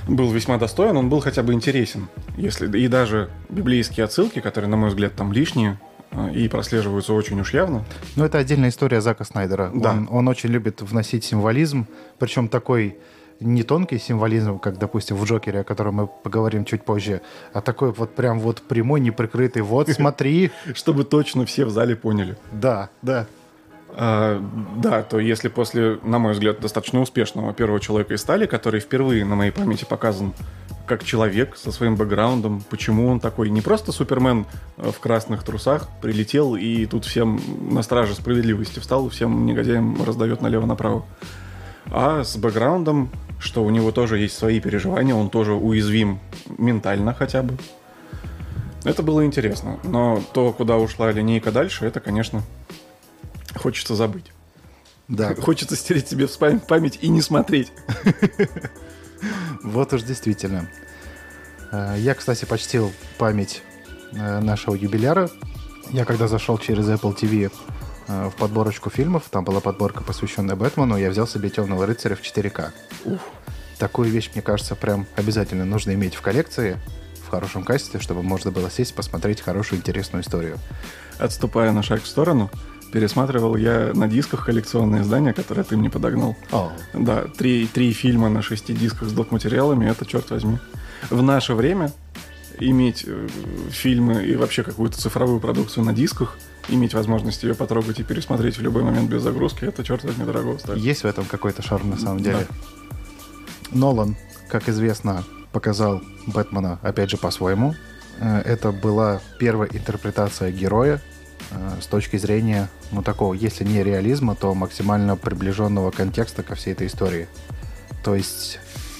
был 0.07 0.31
весьма 0.31 0.57
достоин, 0.57 0.95
он 0.95 1.09
был 1.09 1.19
хотя 1.19 1.43
бы 1.43 1.53
интересен. 1.53 2.07
Если, 2.37 2.77
и 2.79 2.87
даже 2.87 3.29
библейские 3.49 4.05
отсылки, 4.05 4.39
которые, 4.39 4.69
на 4.69 4.77
мой 4.77 4.89
взгляд, 4.89 5.15
там 5.15 5.33
лишние, 5.33 5.79
и 6.33 6.47
прослеживаются 6.47 7.13
очень 7.13 7.39
уж 7.39 7.53
явно. 7.53 7.83
Но 8.15 8.25
это 8.25 8.37
отдельная 8.37 8.69
история 8.69 9.01
Зака 9.01 9.23
Снайдера. 9.23 9.71
Да. 9.73 9.91
Он, 9.91 10.07
он 10.09 10.27
очень 10.27 10.49
любит 10.49 10.81
вносить 10.81 11.23
символизм, 11.23 11.87
причем 12.19 12.47
такой 12.47 12.97
не 13.39 13.63
тонкий 13.63 13.99
символизм, 13.99 14.59
как, 14.59 14.77
допустим, 14.77 15.15
в 15.15 15.23
Джокере, 15.25 15.59
о 15.59 15.63
котором 15.63 15.95
мы 15.95 16.07
поговорим 16.07 16.65
чуть 16.65 16.83
позже, 16.83 17.21
а 17.53 17.61
такой 17.61 17.91
вот 17.91 18.15
прям 18.15 18.39
вот 18.39 18.61
прямой, 18.61 18.99
неприкрытый. 18.99 19.61
Вот, 19.61 19.89
смотри. 19.89 20.51
Чтобы 20.73 21.03
точно 21.03 21.45
все 21.45 21.65
в 21.65 21.69
зале 21.69 21.95
поняли. 21.95 22.37
Да, 22.51 22.89
да. 23.01 23.27
А, 23.89 24.43
да, 24.77 25.03
то 25.03 25.19
если 25.19 25.47
после, 25.47 25.99
на 26.03 26.19
мой 26.19 26.33
взгляд, 26.33 26.59
достаточно 26.59 26.99
успешного 26.99 27.53
первого 27.53 27.79
человека 27.79 28.13
из 28.13 28.21
стали, 28.21 28.45
который 28.45 28.79
впервые 28.79 29.23
на 29.25 29.35
моей 29.35 29.51
памяти 29.51 29.85
показан 29.85 30.33
как 30.87 31.03
человек 31.03 31.55
со 31.57 31.71
своим 31.71 31.95
бэкграундом, 31.95 32.63
почему 32.69 33.07
он 33.07 33.19
такой 33.19 33.49
не 33.49 33.61
просто 33.61 33.91
Супермен 33.91 34.45
э, 34.77 34.89
в 34.91 34.99
красных 34.99 35.43
трусах 35.43 35.89
прилетел 36.01 36.55
и 36.55 36.85
тут 36.85 37.05
всем 37.05 37.39
на 37.71 37.83
страже 37.83 38.15
справедливости 38.15 38.79
встал, 38.79 39.09
всем 39.09 39.45
негодяям 39.45 40.03
раздает 40.03 40.41
налево-направо, 40.41 41.05
а 41.91 42.23
с 42.23 42.35
бэкграундом, 42.37 43.11
что 43.39 43.63
у 43.63 43.69
него 43.69 43.91
тоже 43.91 44.17
есть 44.17 44.37
свои 44.37 44.59
переживания, 44.59 45.13
он 45.13 45.29
тоже 45.29 45.53
уязвим 45.53 46.19
ментально 46.57 47.13
хотя 47.13 47.43
бы. 47.43 47.57
Это 48.83 49.03
было 49.03 49.25
интересно, 49.25 49.79
но 49.83 50.23
то, 50.33 50.53
куда 50.53 50.77
ушла 50.77 51.11
линейка 51.11 51.51
дальше, 51.51 51.85
это, 51.85 51.99
конечно, 51.99 52.41
хочется 53.55 53.95
забыть. 53.95 54.31
Да, 55.07 55.35
Хочется 55.35 55.75
стереть 55.75 56.09
себе 56.09 56.27
в 56.27 56.37
память 56.67 56.99
и 57.01 57.07
не 57.07 57.21
смотреть. 57.21 57.71
вот 59.63 59.93
уж 59.93 60.03
действительно. 60.03 60.69
Э, 61.71 61.95
Я, 61.97 62.13
кстати, 62.13 62.45
почтил 62.45 62.91
память 63.17 63.61
э, 64.13 64.39
нашего 64.39 64.75
юбиляра. 64.75 65.29
Я 65.91 66.05
когда 66.05 66.27
зашел 66.27 66.57
через 66.57 66.87
Apple 66.89 67.15
TV 67.17 67.51
э, 68.07 68.29
в 68.29 68.35
подборочку 68.35 68.89
фильмов, 68.89 69.23
там 69.29 69.43
была 69.43 69.59
подборка, 69.59 70.03
посвященная 70.03 70.55
Бэтмену, 70.55 70.97
я 70.97 71.09
взял 71.09 71.27
себе 71.27 71.49
«Темного 71.49 71.85
рыцаря» 71.85 72.15
в 72.15 72.21
4К. 72.21 72.71
Такую 73.79 74.09
вещь, 74.09 74.31
мне 74.33 74.41
кажется, 74.41 74.75
прям 74.75 75.05
обязательно 75.15 75.63
нужно 75.63 75.93
иметь 75.93 76.15
в 76.15 76.21
коллекции, 76.21 76.77
в 77.25 77.29
хорошем 77.29 77.63
качестве, 77.63 77.99
чтобы 77.99 78.23
можно 78.23 78.51
было 78.51 78.71
сесть, 78.71 78.95
посмотреть 78.95 79.41
хорошую, 79.41 79.79
интересную 79.79 80.23
историю. 80.23 80.57
Отступая 81.19 81.71
на 81.71 81.83
шаг 81.83 82.01
в 82.01 82.07
сторону, 82.07 82.49
пересматривал 82.91 83.55
я 83.55 83.91
на 83.93 84.07
дисках 84.07 84.45
коллекционные 84.45 85.01
издания, 85.01 85.33
которые 85.33 85.63
ты 85.65 85.77
мне 85.77 85.89
подогнал. 85.89 86.35
О, 86.51 86.71
Да, 86.93 87.25
три, 87.37 87.67
три 87.67 87.91
фильма 87.93 88.29
на 88.29 88.41
шести 88.41 88.73
дисках 88.73 89.09
с 89.09 89.11
док-материалами, 89.11 89.89
это, 89.89 90.05
черт 90.05 90.29
возьми. 90.31 90.57
В 91.09 91.21
наше 91.21 91.53
время 91.53 91.91
иметь 92.59 93.03
э, 93.05 93.27
фильмы 93.69 94.23
и 94.23 94.35
вообще 94.35 94.63
какую-то 94.63 94.97
цифровую 94.97 95.39
продукцию 95.39 95.83
на 95.83 95.93
дисках, 95.93 96.37
иметь 96.69 96.93
возможность 96.93 97.43
ее 97.43 97.53
потрогать 97.55 97.99
и 97.99 98.03
пересмотреть 98.03 98.57
в 98.57 98.61
любой 98.61 98.83
момент 98.83 99.09
без 99.09 99.21
загрузки, 99.21 99.65
это, 99.65 99.83
черт 99.83 100.03
возьми, 100.03 100.25
дорого 100.25 100.57
стоит. 100.57 100.79
Есть 100.79 101.03
в 101.03 101.05
этом 101.05 101.25
какой-то 101.25 101.61
шарм 101.61 101.89
на 101.89 101.97
самом 101.97 102.23
деле. 102.23 102.47
Да. 102.49 103.77
Нолан, 103.77 104.15
как 104.49 104.69
известно, 104.69 105.23
показал 105.51 106.01
Бэтмена, 106.25 106.79
опять 106.81 107.09
же, 107.09 107.17
по-своему. 107.17 107.75
Э, 108.19 108.41
Это 108.45 108.71
была 108.71 109.21
первая 109.39 109.69
интерпретация 109.71 110.51
героя 110.51 111.01
с 111.81 111.85
точки 111.87 112.17
зрения, 112.17 112.69
ну, 112.91 113.01
такого, 113.01 113.33
если 113.33 113.63
не 113.63 113.83
реализма, 113.83 114.35
то 114.35 114.53
максимально 114.53 115.15
приближенного 115.15 115.91
контекста 115.91 116.43
ко 116.43 116.55
всей 116.55 116.73
этой 116.73 116.87
истории. 116.87 117.27
То 118.03 118.15
есть 118.15 118.59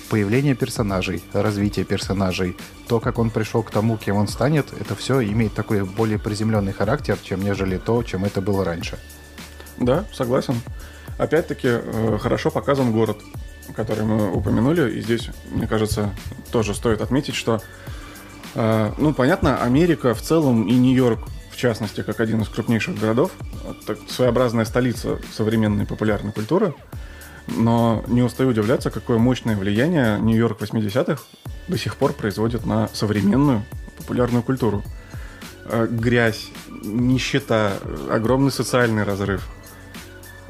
появление 0.10 0.56
персонажей, 0.56 1.24
развитие 1.34 1.86
персонажей, 1.86 2.56
то, 2.88 3.00
как 3.00 3.20
он 3.20 3.30
пришел 3.30 3.64
к 3.64 3.72
тому, 3.72 3.98
кем 3.98 4.16
он 4.16 4.28
станет, 4.28 4.68
это 4.80 4.96
все 4.96 5.22
имеет 5.22 5.54
такой 5.54 5.84
более 5.84 6.20
приземленный 6.20 6.74
характер, 6.74 7.18
чем 7.22 7.42
нежели 7.42 7.78
то, 7.78 8.02
чем 8.04 8.26
это 8.26 8.42
было 8.42 8.64
раньше. 8.64 8.98
Да, 9.78 10.06
согласен. 10.14 10.56
Опять-таки, 11.18 11.68
э, 11.68 12.18
хорошо 12.22 12.52
показан 12.52 12.92
город, 12.92 13.18
который 13.76 14.06
мы 14.06 14.32
упомянули. 14.32 14.98
И 14.98 15.02
здесь, 15.02 15.30
мне 15.52 15.68
кажется, 15.68 16.14
тоже 16.52 16.74
стоит 16.74 17.02
отметить, 17.02 17.36
что, 17.36 17.62
э, 18.56 18.92
ну, 18.98 19.14
понятно, 19.14 19.62
Америка 19.62 20.14
в 20.14 20.22
целом 20.22 20.68
и 20.68 20.76
Нью-Йорк, 20.76 21.20
в 21.58 21.60
частности, 21.60 22.04
как 22.04 22.20
один 22.20 22.42
из 22.42 22.50
крупнейших 22.50 23.00
городов, 23.00 23.32
так, 23.88 23.98
своеобразная 24.08 24.64
столица 24.64 25.18
современной 25.34 25.88
популярной 25.88 26.32
культуры. 26.32 26.76
Но 27.48 28.04
не 28.06 28.22
устаю 28.22 28.52
удивляться, 28.52 28.92
какое 28.92 29.18
мощное 29.18 29.58
влияние 29.58 30.20
Нью-Йорк 30.20 30.62
80-х 30.62 31.24
до 31.68 31.78
сих 31.80 31.96
пор 31.96 32.14
производит 32.14 32.68
на 32.68 32.88
современную 32.94 33.64
популярную 33.98 34.44
культуру. 34.44 34.84
Э, 35.66 35.88
Грязь, 35.90 36.52
нищета, 36.84 37.74
огромный 38.12 38.52
социальный 38.52 39.02
разрыв, 39.02 39.48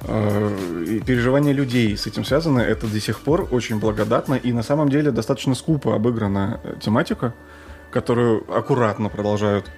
э, 0.01 0.83
и 0.89 0.99
переживания 0.99 1.53
людей 1.53 1.95
с 1.95 2.05
этим 2.05 2.25
связаны. 2.25 2.59
Это 2.59 2.85
до 2.85 2.99
сих 2.99 3.21
пор 3.21 3.47
очень 3.49 3.79
благодатно 3.79 4.33
и 4.33 4.51
на 4.51 4.61
самом 4.61 4.89
деле 4.89 5.11
достаточно 5.11 5.55
скупо 5.55 5.95
обыграна 5.95 6.59
э, 6.65 6.73
тематика, 6.81 7.33
которую 7.91 8.43
аккуратно 8.53 9.07
продолжают 9.07 9.71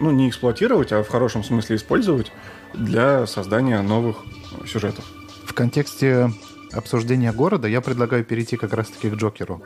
ну, 0.00 0.10
не 0.10 0.28
эксплуатировать, 0.28 0.92
а 0.92 1.02
в 1.02 1.08
хорошем 1.08 1.44
смысле 1.44 1.76
использовать 1.76 2.32
для 2.74 3.26
создания 3.26 3.80
новых 3.82 4.18
сюжетов. 4.66 5.04
В 5.44 5.54
контексте 5.54 6.32
обсуждения 6.72 7.32
города 7.32 7.68
я 7.68 7.80
предлагаю 7.80 8.24
перейти 8.24 8.56
как 8.56 8.72
раз-таки 8.72 9.10
к 9.10 9.14
Джокеру, 9.14 9.62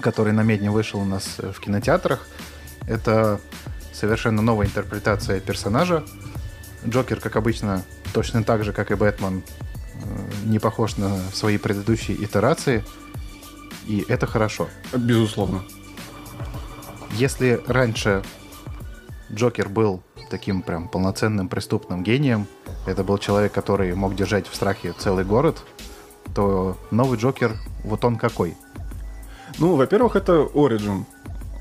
который 0.00 0.32
на 0.32 0.42
медне 0.42 0.70
вышел 0.70 1.00
у 1.00 1.04
нас 1.04 1.36
э, 1.38 1.52
в 1.52 1.60
кинотеатрах. 1.60 2.26
Это 2.86 3.40
совершенно 3.92 4.42
новая 4.42 4.66
интерпретация 4.66 5.40
персонажа. 5.40 6.04
Джокер, 6.86 7.20
как 7.20 7.36
обычно, 7.36 7.82
точно 8.12 8.44
так 8.44 8.64
же, 8.64 8.72
как 8.72 8.90
и 8.90 8.94
Бэтмен, 8.94 9.42
э, 9.42 10.46
не 10.46 10.58
похож 10.58 10.96
на 10.96 11.18
свои 11.32 11.58
предыдущие 11.58 12.22
итерации. 12.22 12.84
И 13.86 14.04
это 14.08 14.26
хорошо. 14.26 14.68
Безусловно. 14.94 15.62
Если 17.12 17.60
раньше 17.66 18.22
Джокер 19.34 19.68
был 19.68 20.02
таким 20.30 20.62
прям 20.62 20.88
полноценным 20.88 21.48
преступным 21.48 22.02
гением, 22.02 22.46
это 22.86 23.04
был 23.04 23.18
человек, 23.18 23.52
который 23.52 23.94
мог 23.94 24.14
держать 24.14 24.46
в 24.46 24.54
страхе 24.54 24.94
целый 24.98 25.24
город, 25.24 25.62
то 26.34 26.76
новый 26.90 27.18
Джокер, 27.18 27.52
вот 27.84 28.04
он 28.04 28.16
какой. 28.16 28.56
Ну, 29.58 29.76
во-первых, 29.76 30.16
это 30.16 30.48
оригин 30.54 31.06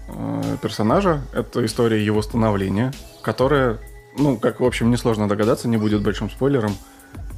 э, 0.08 0.58
персонажа, 0.62 1.22
это 1.34 1.66
история 1.66 2.04
его 2.04 2.22
становления, 2.22 2.92
которая, 3.22 3.80
ну, 4.18 4.38
как, 4.38 4.60
в 4.60 4.66
общем, 4.66 4.90
несложно 4.90 5.28
догадаться, 5.28 5.68
не 5.68 5.78
будет 5.78 6.02
большим 6.02 6.30
спойлером, 6.30 6.76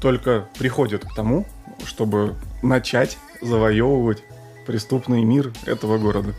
только 0.02 0.48
приходит 0.58 1.04
к 1.04 1.14
тому, 1.14 1.46
чтобы 1.86 2.36
начать 2.62 3.18
завоевывать 3.42 4.24
преступный 4.66 5.24
мир 5.24 5.52
этого 5.66 5.98
города. 5.98 6.34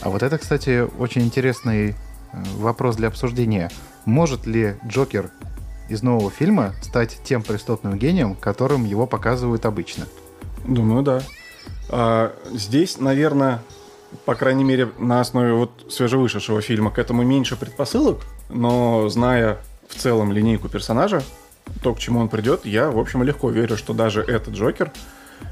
А 0.00 0.10
вот 0.10 0.22
это, 0.22 0.38
кстати, 0.38 0.88
очень 0.98 1.22
интересный 1.22 1.94
вопрос 2.32 2.96
для 2.96 3.08
обсуждения. 3.08 3.70
Может 4.04 4.46
ли 4.46 4.76
Джокер 4.86 5.30
из 5.88 6.02
нового 6.02 6.30
фильма 6.30 6.74
стать 6.82 7.18
тем 7.24 7.42
преступным 7.42 7.98
гением, 7.98 8.34
которым 8.34 8.84
его 8.84 9.06
показывают 9.06 9.66
обычно? 9.66 10.06
Думаю, 10.64 11.02
да. 11.02 11.22
А, 11.88 12.32
здесь, 12.52 12.98
наверное, 12.98 13.62
по 14.24 14.34
крайней 14.34 14.64
мере, 14.64 14.90
на 14.98 15.20
основе 15.20 15.52
вот 15.52 15.86
свежевышедшего 15.88 16.60
фильма 16.60 16.90
к 16.90 16.98
этому 16.98 17.22
меньше 17.22 17.56
предпосылок, 17.56 18.20
но 18.48 19.08
зная 19.08 19.58
в 19.88 19.94
целом 19.96 20.32
линейку 20.32 20.68
персонажа, 20.68 21.22
то, 21.82 21.94
к 21.94 21.98
чему 21.98 22.20
он 22.20 22.28
придет, 22.28 22.64
я, 22.64 22.90
в 22.90 22.98
общем, 22.98 23.22
легко 23.22 23.50
верю, 23.50 23.76
что 23.76 23.92
даже 23.92 24.22
этот 24.22 24.54
Джокер, 24.54 24.92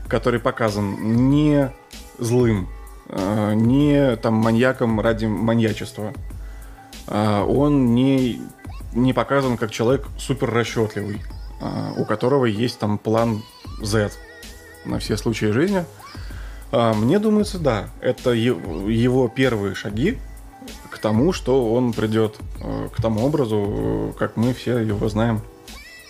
который 0.09 0.41
показан 0.41 1.31
не 1.31 1.71
злым, 2.19 2.69
э, 3.09 3.55
не 3.55 4.17
там 4.17 4.35
маньяком 4.35 5.01
ради 5.01 5.27
маньячества, 5.27 6.13
а 6.13 6.38
он 7.11 7.95
не, 7.95 8.41
не 8.93 9.13
показан 9.13 9.57
как 9.57 9.71
человек 9.71 10.07
супер 10.19 10.51
расчетливый, 10.51 11.23
а, 11.61 11.93
у 11.97 12.05
которого 12.05 12.45
есть 12.45 12.79
там 12.79 12.99
план 12.99 13.43
Z 13.81 14.11
на 14.85 14.99
все 14.99 15.17
случаи 15.17 15.47
жизни. 15.47 15.85
А, 16.73 16.95
Мне 16.95 17.19
думается, 17.19 17.59
да, 17.59 17.89
это 18.01 18.31
его 18.33 19.29
первые 19.29 19.75
шаги 19.75 20.19
к 20.91 20.99
тому, 20.99 21.33
что 21.33 21.73
он 21.73 21.93
придет 21.93 22.37
к 22.95 23.01
тому 23.01 23.25
образу, 23.25 24.15
как 24.19 24.37
мы 24.37 24.53
все 24.53 24.79
его 24.79 25.09
знаем 25.09 25.41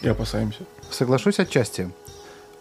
и 0.00 0.08
опасаемся. 0.08 0.64
Соглашусь 0.90 1.38
отчасти. 1.38 1.90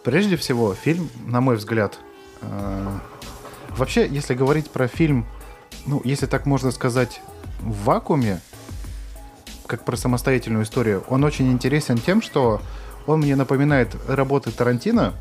Прежде 0.04 0.38
всего, 0.38 0.74
фильм, 0.74 1.10
на 1.26 1.42
мой 1.42 1.56
взгляд, 1.56 1.98
э, 2.42 2.98
вообще, 3.70 4.08
если 4.08 4.36
говорить 4.36 4.70
про 4.70 4.88
фильм, 4.88 5.26
ну, 5.86 6.02
если 6.04 6.28
так 6.28 6.46
можно 6.46 6.72
сказать, 6.72 7.22
в 7.60 7.86
вакууме, 7.86 8.40
как 9.66 9.84
про 9.84 9.98
самостоятельную 9.98 10.64
историю, 10.64 11.04
он 11.10 11.24
очень 11.24 11.52
интересен 11.52 11.98
тем, 11.98 12.22
что 12.22 12.62
он 13.06 13.20
мне 13.20 13.36
напоминает 13.36 13.96
работы 14.08 14.52
Тарантино, 14.52 15.14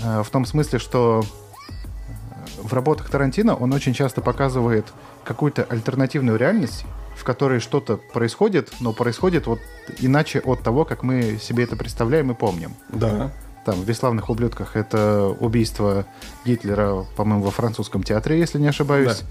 э, 0.00 0.22
в 0.22 0.30
том 0.30 0.44
смысле, 0.44 0.78
что 0.78 1.22
э, 1.22 2.62
в 2.62 2.72
работах 2.72 3.10
Тарантино 3.10 3.54
он 3.54 3.72
очень 3.72 3.94
часто 3.94 4.20
показывает 4.20 4.86
какую-то 5.24 5.64
альтернативную 5.64 6.38
реальность, 6.38 6.84
в 7.16 7.24
которой 7.24 7.60
что-то 7.60 7.96
происходит, 7.96 8.72
но 8.80 8.92
происходит 8.92 9.46
вот 9.46 9.60
иначе 10.00 10.40
от 10.40 10.62
того, 10.62 10.84
как 10.84 11.02
мы 11.02 11.38
себе 11.40 11.64
это 11.64 11.76
представляем 11.76 12.30
и 12.30 12.34
помним. 12.34 12.74
Да. 12.88 13.30
Там, 13.64 13.76
в 13.76 13.86
«Бесславных 13.86 14.28
ублюдках» 14.28 14.74
это 14.74 15.28
убийство 15.38 16.04
Гитлера, 16.44 17.06
по-моему, 17.16 17.44
во 17.44 17.50
французском 17.52 18.02
театре, 18.02 18.38
если 18.38 18.58
не 18.58 18.66
ошибаюсь. 18.66 19.20
Э, 19.20 19.24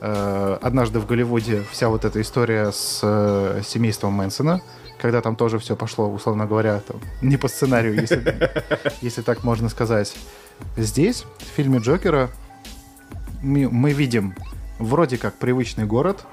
Однажды 0.00 0.98
в 0.98 1.06
Голливуде 1.06 1.62
вся 1.70 1.88
вот 1.90 2.06
эта 2.06 2.20
история 2.22 2.72
с 2.72 3.00
э, 3.02 3.60
семейством 3.62 4.14
Мэнсона, 4.14 4.62
когда 4.98 5.20
там 5.20 5.36
тоже 5.36 5.58
все 5.58 5.76
пошло, 5.76 6.10
условно 6.10 6.46
говоря, 6.46 6.80
там, 6.80 7.00
не 7.20 7.36
по 7.36 7.48
сценарию, 7.48 7.94
если, 8.00 8.50
если 9.02 9.22
так 9.22 9.44
можно 9.44 9.68
сказать. 9.68 10.14
Здесь, 10.76 11.24
в 11.38 11.44
фильме 11.56 11.78
Джокера, 11.78 12.30
мы, 13.42 13.68
мы 13.68 13.92
видим 13.92 14.34
вроде 14.78 15.18
как 15.18 15.34
привычный 15.34 15.84
город, 15.84 16.24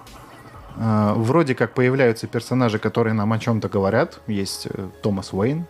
э, 0.75 1.13
вроде 1.15 1.55
как 1.55 1.73
появляются 1.73 2.27
персонажи, 2.27 2.79
которые 2.79 3.13
нам 3.13 3.31
о 3.33 3.39
чем-то 3.39 3.69
говорят. 3.69 4.19
Есть 4.27 4.67
э, 4.69 4.87
Томас 5.01 5.33
Уэйн, 5.33 5.65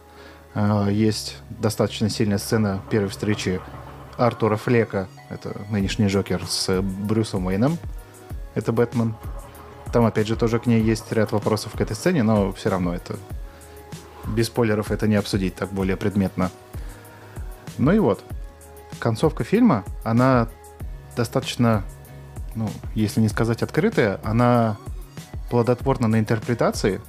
э, 0.56 0.88
есть 0.92 1.38
достаточно 1.50 2.10
сильная 2.10 2.38
сцена 2.38 2.82
первой 2.90 3.10
встречи 3.10 3.60
Артура 4.18 4.58
Флека, 4.58 5.08
это 5.30 5.62
нынешний 5.70 6.08
Джокер, 6.08 6.46
с 6.48 6.82
Брюсом 6.82 7.46
Уэйном, 7.46 7.78
это 8.56 8.72
Бэтмен. 8.72 9.16
Там, 9.94 10.06
опять 10.06 10.28
же, 10.28 10.36
тоже 10.36 10.60
к 10.60 10.66
ней 10.66 10.82
есть 10.82 11.12
ряд 11.12 11.32
вопросов 11.32 11.74
к 11.74 11.82
этой 11.82 11.96
сцене, 11.96 12.24
но 12.24 12.52
все 12.52 12.70
равно 12.70 12.94
это... 12.94 13.18
Без 14.26 14.48
спойлеров 14.48 14.92
это 14.92 15.08
не 15.08 15.16
обсудить 15.16 15.56
так 15.56 15.72
более 15.72 15.96
предметно. 15.96 16.52
Ну 17.78 17.94
и 17.94 18.00
вот. 18.00 18.22
Концовка 19.00 19.44
фильма, 19.46 19.86
она 20.04 20.50
достаточно, 21.16 21.84
ну, 22.56 22.70
если 22.94 23.22
не 23.22 23.30
сказать 23.30 23.64
открытая, 23.64 24.20
она 24.24 24.78
плодотворна 25.50 26.08
на 26.08 26.20
интерпретации. 26.20 27.00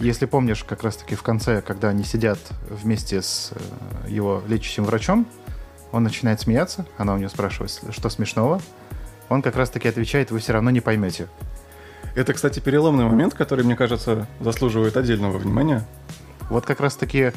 Если 0.00 0.26
помнишь, 0.26 0.64
как 0.64 0.82
раз-таки 0.82 1.14
в 1.14 1.22
конце, 1.22 1.62
когда 1.62 1.88
они 1.88 2.04
сидят 2.04 2.38
вместе 2.68 3.22
с 3.22 3.52
э, 3.52 4.10
его 4.10 4.42
лечащим 4.46 4.84
врачом, 4.84 5.26
он 5.94 6.02
начинает 6.02 6.40
смеяться, 6.40 6.86
она 6.98 7.14
у 7.14 7.18
него 7.18 7.30
спрашивает, 7.30 7.80
что 7.90 8.10
смешного. 8.10 8.60
Он 9.28 9.42
как 9.42 9.54
раз-таки 9.54 9.86
отвечает, 9.86 10.32
вы 10.32 10.40
все 10.40 10.52
равно 10.52 10.70
не 10.70 10.80
поймете. 10.80 11.28
Это, 12.16 12.32
кстати, 12.32 12.58
переломный 12.58 13.04
момент, 13.04 13.34
который, 13.34 13.64
мне 13.64 13.76
кажется, 13.76 14.26
заслуживает 14.40 14.96
отдельного 14.96 15.38
внимания. 15.38 15.86
Вот 16.50 16.66
как 16.66 16.80
раз-таки, 16.80 17.30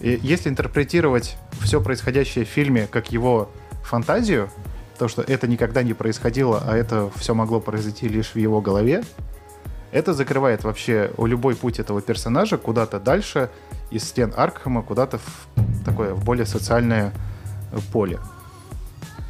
если 0.00 0.48
интерпретировать 0.48 1.36
все 1.60 1.80
происходящее 1.80 2.44
в 2.44 2.48
фильме 2.48 2.88
как 2.88 3.12
его 3.12 3.48
фантазию, 3.84 4.50
то, 4.98 5.06
что 5.06 5.22
это 5.22 5.46
никогда 5.46 5.84
не 5.84 5.94
происходило, 5.94 6.64
а 6.66 6.76
это 6.76 7.10
все 7.14 7.32
могло 7.32 7.60
произойти 7.60 8.08
лишь 8.08 8.32
в 8.34 8.36
его 8.36 8.60
голове, 8.60 9.04
это 9.92 10.14
закрывает 10.14 10.64
вообще 10.64 11.12
любой 11.16 11.54
путь 11.54 11.78
этого 11.78 12.02
персонажа 12.02 12.58
куда-то 12.58 12.98
дальше 12.98 13.50
из 13.90 14.02
стен 14.02 14.34
Аркхема, 14.36 14.82
куда-то 14.82 15.18
в 15.18 15.84
такое 15.84 16.12
в 16.12 16.24
более 16.24 16.46
социальное 16.46 17.12
поле. 17.92 18.18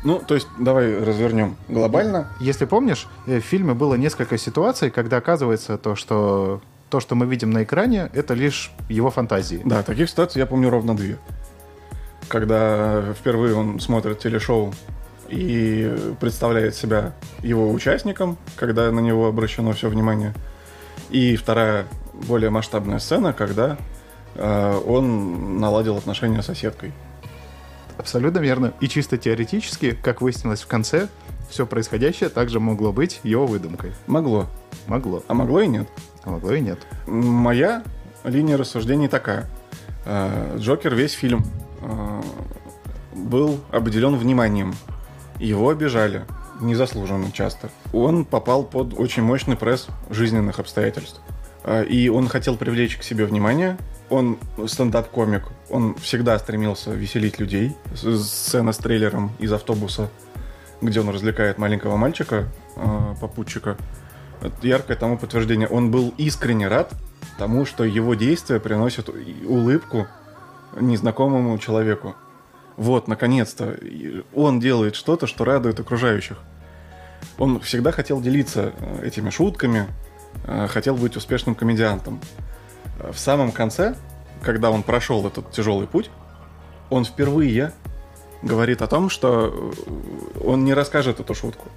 Ну, 0.05 0.19
то 0.19 0.35
есть, 0.35 0.49
давай 0.59 0.99
развернем 0.99 1.57
глобально. 1.69 2.29
Если 2.41 2.65
помнишь, 2.65 3.07
э, 3.27 3.41
в 3.41 3.45
фильме 3.45 3.75
было 3.75 3.95
несколько 3.95 4.37
ситуаций, 4.37 4.91
когда 4.91 5.19
оказывается 5.19 5.79
то, 5.79 5.95
что 5.95 6.61
то, 6.93 7.01
что 7.01 7.15
мы 7.15 7.25
видим 7.25 7.51
на 7.51 7.63
экране, 7.63 8.11
это 8.13 8.35
лишь 8.35 8.71
его 8.91 9.11
фантазии. 9.11 9.63
Да, 9.65 9.83
таких 9.83 10.11
ситуаций 10.11 10.41
я 10.41 10.47
помню 10.47 10.69
ровно 10.69 10.95
две. 10.95 11.17
Когда 12.29 13.15
впервые 13.15 13.55
он 13.55 13.81
смотрит 13.81 14.19
телешоу 14.19 14.75
и 15.31 16.15
представляет 16.21 16.75
себя 16.75 17.15
его 17.43 17.71
участником, 17.73 18.37
когда 18.57 18.91
на 18.93 19.01
него 19.01 19.27
обращено 19.27 19.73
все 19.73 19.89
внимание. 19.89 20.35
И 21.09 21.37
вторая, 21.37 21.87
более 22.13 22.51
масштабная 22.51 22.99
сцена, 22.99 23.33
когда 23.33 23.79
э, 24.35 24.81
он 24.87 25.61
наладил 25.61 25.97
отношения 25.97 26.43
с 26.43 26.47
соседкой. 26.47 26.93
Абсолютно 27.99 28.39
верно. 28.39 28.73
И 28.81 28.89
чисто 28.89 29.19
теоретически, 29.19 29.93
как 29.93 30.21
выяснилось 30.21 30.63
в 30.63 30.67
конце, 30.67 31.09
все 31.49 31.67
происходящее 31.67 32.31
также 32.31 32.61
могло 32.61 32.93
быть 32.93 33.21
его 33.23 33.47
выдумкой. 33.47 33.93
Могло. 34.07 34.47
Могло. 34.87 35.23
А 35.29 35.35
могло 35.35 35.61
и 35.61 35.67
нет. 35.67 35.89
А 36.25 36.31
могло 36.31 36.53
и 36.53 36.61
нет. 36.61 36.79
Моя 37.07 37.83
линия 38.25 38.57
рассуждений 38.57 39.09
такая. 39.09 39.49
Э, 40.05 40.57
Джокер 40.59 40.95
весь 40.95 41.13
фильм 41.13 41.45
э, 41.83 42.23
был 43.15 43.61
обделен 43.71 44.17
вниманием. 44.17 44.75
Его 45.39 45.69
обижали, 45.69 46.25
незаслуженно 46.61 47.31
часто. 47.33 47.71
Он 47.93 48.25
попал 48.25 48.65
под 48.65 48.99
очень 48.99 49.23
мощный 49.23 49.57
пресс 49.57 49.89
жизненных 50.09 50.59
обстоятельств. 50.59 51.21
Э, 51.65 51.85
И 51.85 52.09
он 52.09 52.29
хотел 52.29 52.57
привлечь 52.57 52.97
к 52.97 53.03
себе 53.03 53.25
внимание. 53.25 53.77
Он 54.11 54.39
стендап-комик. 54.67 55.45
Он 55.71 55.95
всегда 55.97 56.39
стремился 56.39 56.91
веселить 56.91 57.39
людей. 57.39 57.77
Сцена 57.95 58.73
с 58.73 58.79
трейлером 58.79 59.33
из 59.39 59.53
автобуса, 59.53 60.11
где 60.81 61.01
он 61.01 61.09
развлекает 61.09 61.59
маленького 61.59 61.97
мальчика, 61.97 62.49
э, 62.77 63.15
попутчика. 63.21 63.77
Яркое 64.63 64.97
тому 64.97 65.17
подтверждение. 65.19 65.69
Он 65.69 65.91
был 65.91 66.13
искренне 66.19 66.69
рад 66.69 66.93
тому, 67.39 67.65
что 67.65 67.85
его 67.85 68.15
действия 68.15 68.59
приносят 68.59 69.09
улыбку 69.09 70.07
незнакомому 70.81 71.57
человеку. 71.59 72.17
Вот, 72.77 73.07
наконец-то, 73.07 73.79
он 74.35 74.59
делает 74.59 74.97
что-то, 74.97 75.27
что 75.27 75.45
радует 75.45 75.79
окружающих. 75.79 76.39
Он 77.39 77.61
всегда 77.61 77.93
хотел 77.93 78.21
делиться 78.21 78.73
э, 78.77 79.07
этими 79.07 79.31
шутками, 79.31 79.87
хотел 80.69 80.97
быть 80.97 81.17
успешным 81.17 81.55
комедиантом. 81.55 82.21
Э, 82.99 83.13
В 83.13 83.19
самом 83.19 83.53
конце, 83.53 83.95
когда 84.43 84.71
он 84.71 84.83
прошел 84.83 85.27
этот 85.27 85.51
тяжелый 85.53 85.87
путь, 85.87 86.11
он 86.91 87.05
впервые 87.05 87.73
говорит 88.43 88.83
о 88.83 88.87
том, 88.87 89.09
что 89.09 89.73
э, 89.75 90.41
он 90.45 90.65
не 90.65 90.75
расскажет 90.75 91.21
эту 91.21 91.35
шутку. 91.35 91.69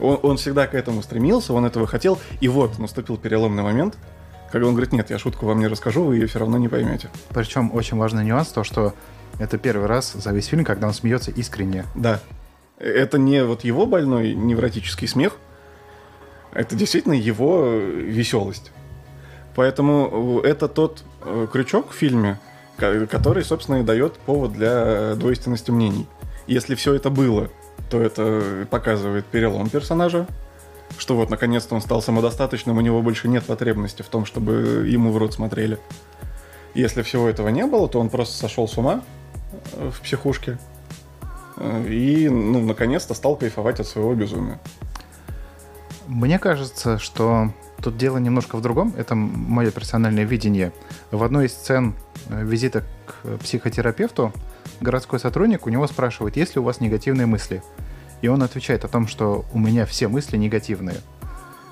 Он, 0.00 0.18
он 0.22 0.36
всегда 0.38 0.66
к 0.66 0.74
этому 0.74 1.02
стремился, 1.02 1.52
он 1.52 1.64
этого 1.66 1.86
хотел, 1.86 2.18
и 2.40 2.48
вот 2.48 2.78
наступил 2.78 3.16
переломный 3.16 3.62
момент, 3.62 3.96
когда 4.50 4.66
он 4.66 4.74
говорит, 4.74 4.92
нет, 4.92 5.10
я 5.10 5.18
шутку 5.18 5.46
вам 5.46 5.60
не 5.60 5.66
расскажу, 5.66 6.04
вы 6.04 6.16
ее 6.16 6.26
все 6.26 6.38
равно 6.38 6.58
не 6.58 6.68
поймете. 6.68 7.10
Причем 7.30 7.74
очень 7.74 7.96
важный 7.96 8.24
нюанс, 8.24 8.48
то, 8.48 8.64
что 8.64 8.94
это 9.38 9.58
первый 9.58 9.86
раз 9.86 10.12
за 10.12 10.30
весь 10.32 10.46
фильм, 10.46 10.64
когда 10.64 10.86
он 10.86 10.94
смеется 10.94 11.30
искренне. 11.30 11.84
Да. 11.94 12.20
Это 12.78 13.18
не 13.18 13.44
вот 13.44 13.64
его 13.64 13.86
больной 13.86 14.34
невротический 14.34 15.06
смех, 15.08 15.36
это 16.54 16.76
действительно 16.76 17.14
его 17.14 17.64
э, 17.66 17.90
веселость. 18.06 18.72
Поэтому 19.54 20.40
э, 20.42 20.48
это 20.48 20.68
тот 20.68 21.04
э, 21.22 21.46
крючок 21.52 21.90
в 21.90 21.94
фильме, 21.94 22.38
ко- 22.76 23.06
который, 23.06 23.44
собственно, 23.44 23.80
и 23.80 23.82
дает 23.82 24.14
повод 24.14 24.52
для 24.52 25.14
двойственности 25.16 25.70
мнений. 25.70 26.06
Если 26.46 26.74
все 26.74 26.94
это 26.94 27.10
было, 27.10 27.50
то 27.90 28.00
это 28.00 28.66
показывает 28.70 29.26
перелом 29.26 29.68
персонажа, 29.68 30.26
что 30.98 31.16
вот 31.16 31.30
наконец-то 31.30 31.74
он 31.74 31.80
стал 31.80 32.02
самодостаточным, 32.02 32.78
у 32.78 32.80
него 32.80 33.02
больше 33.02 33.28
нет 33.28 33.44
потребности 33.44 34.02
в 34.02 34.06
том, 34.06 34.24
чтобы 34.24 34.86
ему 34.86 35.10
в 35.10 35.18
рот 35.18 35.34
смотрели. 35.34 35.78
Если 36.74 37.02
всего 37.02 37.28
этого 37.28 37.48
не 37.48 37.66
было, 37.66 37.88
то 37.88 38.00
он 38.00 38.08
просто 38.10 38.36
сошел 38.36 38.68
с 38.68 38.76
ума 38.76 39.02
в 39.72 40.00
психушке, 40.02 40.58
и, 41.88 42.28
ну, 42.28 42.60
наконец-то 42.60 43.14
стал 43.14 43.36
кайфовать 43.36 43.80
от 43.80 43.86
своего 43.86 44.14
безумия. 44.14 44.58
Мне 46.06 46.38
кажется, 46.38 46.98
что 46.98 47.50
тут 47.82 47.96
дело 47.96 48.18
немножко 48.18 48.56
в 48.56 48.60
другом. 48.62 48.92
Это 48.96 49.14
мое 49.14 49.70
персональное 49.70 50.24
видение. 50.24 50.72
В 51.10 51.22
одной 51.22 51.46
из 51.46 51.52
сцен 51.52 51.94
э, 52.28 52.44
визита 52.44 52.84
к 53.06 53.38
психотерапевту 53.38 54.32
городской 54.80 55.18
сотрудник 55.18 55.66
у 55.66 55.70
него 55.70 55.86
спрашивает, 55.86 56.36
есть 56.36 56.54
ли 56.54 56.60
у 56.60 56.64
вас 56.64 56.80
негативные 56.80 57.26
мысли. 57.26 57.62
И 58.22 58.28
он 58.28 58.42
отвечает 58.42 58.84
о 58.84 58.88
том, 58.88 59.06
что 59.06 59.44
у 59.52 59.58
меня 59.58 59.86
все 59.86 60.08
мысли 60.08 60.36
негативные. 60.36 60.96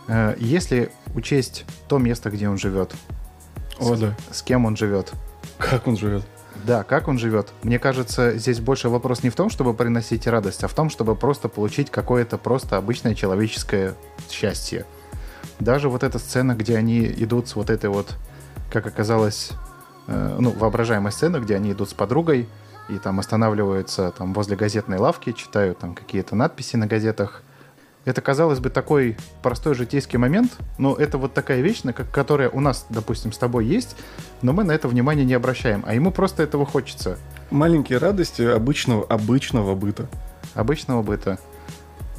Э, 0.08 0.34
Если 0.38 0.90
учесть 1.14 1.64
то 1.88 1.98
место, 1.98 2.30
где 2.30 2.48
он 2.48 2.58
живет, 2.58 2.94
О, 3.78 3.94
с, 3.94 4.00
да. 4.00 4.14
с 4.30 4.42
кем 4.42 4.64
он 4.64 4.76
живет, 4.76 5.12
Как 5.58 5.86
он 5.86 5.96
живет? 5.96 6.24
Да, 6.64 6.84
как 6.84 7.08
он 7.08 7.18
живет. 7.18 7.52
Мне 7.62 7.78
кажется, 7.78 8.36
здесь 8.38 8.60
больше 8.60 8.88
вопрос 8.88 9.22
не 9.22 9.30
в 9.30 9.34
том, 9.34 9.50
чтобы 9.50 9.74
приносить 9.74 10.26
радость, 10.26 10.64
а 10.64 10.68
в 10.68 10.74
том, 10.74 10.90
чтобы 10.90 11.16
просто 11.16 11.48
получить 11.48 11.90
какое-то 11.90 12.38
просто 12.38 12.76
обычное 12.76 13.14
человеческое 13.14 13.94
счастье. 14.30 14.86
Даже 15.58 15.88
вот 15.88 16.02
эта 16.02 16.18
сцена, 16.18 16.54
где 16.54 16.76
они 16.76 17.04
идут 17.06 17.48
с 17.48 17.56
вот 17.56 17.70
этой 17.70 17.90
вот, 17.90 18.14
как 18.70 18.86
оказалось, 18.86 19.50
э, 20.06 20.36
ну, 20.38 20.50
воображаемая 20.50 21.12
сцена, 21.12 21.38
где 21.40 21.56
они 21.56 21.72
идут 21.72 21.90
с 21.90 21.94
подругой 21.94 22.48
и 22.88 22.98
там 22.98 23.20
останавливаются 23.20 24.12
там 24.16 24.34
возле 24.34 24.56
газетной 24.56 24.98
лавки, 24.98 25.32
читают 25.32 25.78
там 25.78 25.94
какие-то 25.94 26.34
надписи 26.36 26.76
на 26.76 26.86
газетах. 26.86 27.42
Это, 28.04 28.20
казалось 28.20 28.58
бы, 28.58 28.68
такой 28.70 29.16
простой 29.42 29.74
житейский 29.74 30.18
момент, 30.18 30.52
но 30.76 30.94
это 30.96 31.18
вот 31.18 31.34
такая 31.34 31.60
вещь, 31.60 31.82
на 31.84 31.92
ко- 31.92 32.04
которая 32.04 32.50
у 32.50 32.58
нас, 32.58 32.86
допустим, 32.88 33.32
с 33.32 33.38
тобой 33.38 33.64
есть, 33.64 33.96
но 34.42 34.52
мы 34.52 34.64
на 34.64 34.72
это 34.72 34.88
внимание 34.88 35.24
не 35.24 35.34
обращаем, 35.34 35.84
а 35.86 35.94
ему 35.94 36.10
просто 36.10 36.42
этого 36.42 36.66
хочется, 36.66 37.16
Маленькие 37.50 37.98
радости 37.98 38.42
обычного, 38.42 39.04
обычного 39.04 39.74
быта. 39.76 40.08
обычного 40.54 41.02
быта. 41.02 41.38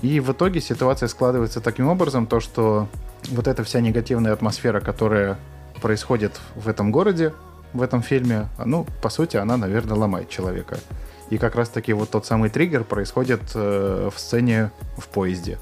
И 0.02 0.20
в 0.20 0.32
итоге 0.32 0.62
ситуация 0.62 1.08
складывается 1.10 1.60
таким 1.60 1.88
образом, 1.88 2.28
то 2.28 2.40
что 2.40 2.88
вот 3.30 3.48
эта 3.48 3.64
вся 3.64 3.80
негативная 3.82 4.34
атмосфера, 4.34 4.80
которая 4.80 5.38
происходит 5.82 6.40
в 6.56 6.68
этом 6.70 6.92
городе, 6.92 7.34
в 7.74 7.82
этом 7.82 8.02
фильме, 8.04 8.48
ну, 8.64 8.86
по 9.02 9.10
сути, 9.10 9.38
она, 9.38 9.58
наверное, 9.58 9.98
ломает 9.98 10.30
человека. 10.30 10.78
И 11.30 11.38
как 11.38 11.56
раз-таки 11.56 11.94
вот 11.94 12.10
тот 12.10 12.26
самый 12.26 12.50
триггер 12.50 12.84
происходит 12.84 13.42
э, 13.56 14.10
в 14.14 14.20
сцене 14.20 14.72
в 14.98 15.08
поезде, 15.08 15.58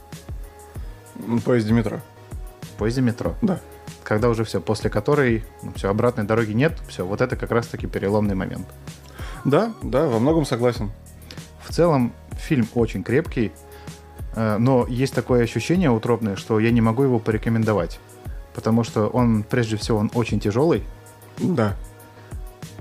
На 1.16 1.40
поезде 1.40 1.74
метро. 1.74 2.00
в 2.62 2.68
поезде 2.78 3.02
метро. 3.02 3.36
Да. 3.42 3.60
когда 4.04 4.28
уже 4.30 4.44
все, 4.44 4.60
после 4.60 4.90
которой 4.90 5.46
ну, 5.64 5.72
все, 5.76 5.90
обратной 5.90 6.26
дороги 6.26 6.52
нет, 6.52 6.74
все, 6.90 7.06
вот 7.06 7.22
это 7.22 7.36
как 7.38 7.52
раз-таки 7.52 7.88
переломный 7.88 8.36
момент. 8.36 8.68
Да, 9.46 9.74
да, 9.82 10.08
во 10.08 10.20
многом 10.20 10.46
согласен. 10.46 10.92
В 11.64 11.72
целом, 11.74 12.12
фильм 12.34 12.68
очень 12.74 13.04
крепкий, 13.04 13.52
э, 14.36 14.58
но 14.58 14.86
есть 14.88 15.14
такое 15.14 15.44
ощущение 15.44 15.90
утробное, 15.92 16.36
что 16.36 16.60
я 16.60 16.72
не 16.72 16.82
могу 16.82 17.04
его 17.04 17.20
порекомендовать, 17.20 18.00
потому 18.54 18.84
что 18.84 19.08
он, 19.08 19.44
прежде 19.44 19.78
всего, 19.78 20.00
он 20.00 20.12
очень 20.14 20.40
тяжелый, 20.40 20.84
Да. 21.38 21.76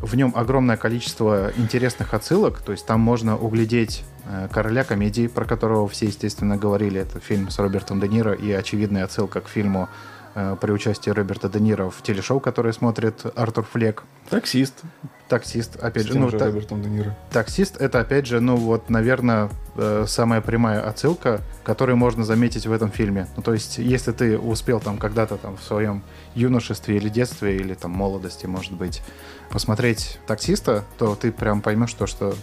В 0.00 0.14
нем 0.16 0.32
огромное 0.34 0.76
количество 0.76 1.52
интересных 1.56 2.14
отсылок, 2.14 2.60
то 2.62 2.72
есть 2.72 2.86
там 2.86 3.00
можно 3.00 3.36
углядеть 3.36 4.04
э, 4.24 4.48
короля 4.50 4.84
комедии, 4.84 5.26
про 5.26 5.44
которого 5.44 5.88
все, 5.88 6.06
естественно, 6.06 6.56
говорили. 6.56 7.00
Это 7.00 7.20
фильм 7.20 7.50
с 7.50 7.58
Робертом 7.58 8.00
Де 8.00 8.08
Ниро 8.08 8.32
и 8.32 8.50
очевидная 8.52 9.04
отсылка 9.04 9.40
к 9.40 9.48
фильму 9.48 9.88
при 10.34 10.70
участии 10.70 11.10
Роберта 11.10 11.48
Де 11.48 11.60
Ниро 11.60 11.90
в 11.90 12.02
телешоу, 12.02 12.40
которое 12.40 12.72
смотрит 12.72 13.24
Артур 13.36 13.64
Флек. 13.64 14.04
Таксист. 14.28 14.82
Таксист, 15.28 15.76
опять 15.76 16.06
же, 16.06 16.18
ну, 16.18 16.28
же 16.28 16.38
та- 16.38 16.46
Робертом 16.46 16.82
Де 16.82 16.88
Ниро. 16.88 17.16
таксист 17.30 17.80
это 17.80 18.00
опять 18.00 18.26
же, 18.26 18.40
ну 18.40 18.56
вот, 18.56 18.90
наверное, 18.90 19.48
э, 19.76 20.04
самая 20.08 20.40
прямая 20.40 20.80
отсылка, 20.80 21.40
которую 21.62 21.96
можно 21.96 22.24
заметить 22.24 22.66
в 22.66 22.72
этом 22.72 22.90
фильме. 22.90 23.28
Ну, 23.36 23.42
то 23.42 23.52
есть, 23.52 23.78
если 23.78 24.10
ты 24.10 24.36
успел 24.38 24.80
там 24.80 24.98
когда-то 24.98 25.36
там 25.36 25.56
в 25.56 25.62
своем 25.62 26.02
юношестве 26.34 26.96
или 26.96 27.08
детстве, 27.08 27.56
или 27.56 27.74
там 27.74 27.92
молодости, 27.92 28.46
может 28.46 28.72
быть, 28.72 29.02
посмотреть 29.50 30.18
таксиста, 30.26 30.84
то 30.98 31.14
ты 31.14 31.30
прям 31.30 31.60
поймешь 31.60 31.94
то, 31.94 32.06
что 32.06 32.34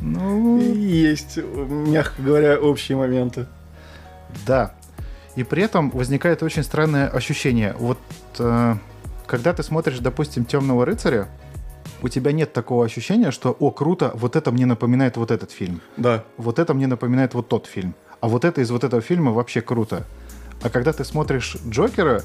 ну, 0.00 0.58
Есть, 0.60 1.36
мягко 1.36 2.20
говоря, 2.20 2.58
общие 2.58 2.96
моменты. 2.98 3.46
Да. 4.46 4.74
И 5.36 5.42
при 5.42 5.62
этом 5.62 5.90
возникает 5.90 6.42
очень 6.42 6.62
странное 6.62 7.08
ощущение. 7.08 7.74
Вот 7.78 7.98
э, 8.38 8.74
когда 9.26 9.52
ты 9.52 9.62
смотришь, 9.62 9.98
допустим, 9.98 10.44
Темного 10.44 10.84
рыцаря, 10.84 11.28
у 12.02 12.08
тебя 12.08 12.32
нет 12.32 12.52
такого 12.52 12.84
ощущения, 12.84 13.30
что, 13.30 13.50
о, 13.58 13.70
круто, 13.70 14.12
вот 14.14 14.36
это 14.36 14.52
мне 14.52 14.66
напоминает 14.66 15.16
вот 15.16 15.30
этот 15.30 15.50
фильм. 15.50 15.80
Да. 15.96 16.24
Вот 16.36 16.58
это 16.58 16.74
мне 16.74 16.86
напоминает 16.86 17.34
вот 17.34 17.48
тот 17.48 17.66
фильм. 17.66 17.94
А 18.20 18.28
вот 18.28 18.44
это 18.44 18.60
из 18.60 18.70
вот 18.70 18.84
этого 18.84 19.02
фильма 19.02 19.32
вообще 19.32 19.60
круто. 19.60 20.06
А 20.62 20.70
когда 20.70 20.92
ты 20.92 21.04
смотришь 21.04 21.56
Джокера, 21.68 22.22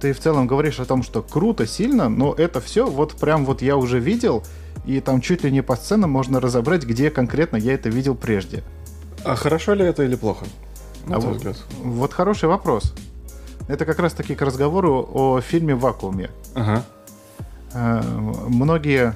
ты 0.00 0.12
в 0.12 0.20
целом 0.20 0.46
говоришь 0.46 0.80
о 0.80 0.84
том, 0.84 1.02
что 1.02 1.22
круто, 1.22 1.66
сильно, 1.66 2.08
но 2.08 2.34
это 2.34 2.60
все 2.60 2.86
вот 2.86 3.14
прям 3.14 3.44
вот 3.44 3.62
я 3.62 3.76
уже 3.76 3.98
видел, 3.98 4.42
и 4.84 5.00
там 5.00 5.20
чуть 5.20 5.44
ли 5.44 5.50
не 5.50 5.62
по 5.62 5.76
сценам 5.76 6.10
можно 6.10 6.40
разобрать, 6.40 6.84
где 6.84 7.10
конкретно 7.10 7.56
я 7.56 7.74
это 7.74 7.88
видел 7.88 8.14
прежде. 8.14 8.62
А 9.24 9.34
хорошо 9.36 9.74
ли 9.74 9.84
это 9.84 10.02
или 10.02 10.14
плохо? 10.14 10.44
А 11.08 11.18
вот, 11.18 11.36
взгляд? 11.36 11.56
вот 11.82 12.12
хороший 12.12 12.48
вопрос. 12.48 12.94
Это 13.68 13.84
как 13.84 13.98
раз 13.98 14.12
таки 14.12 14.34
к 14.34 14.42
разговору 14.42 15.08
о 15.12 15.40
фильме 15.40 15.74
«Вакууме». 15.74 16.30
Ага. 16.54 16.84
Э, 17.72 18.02
Многие 18.48 19.14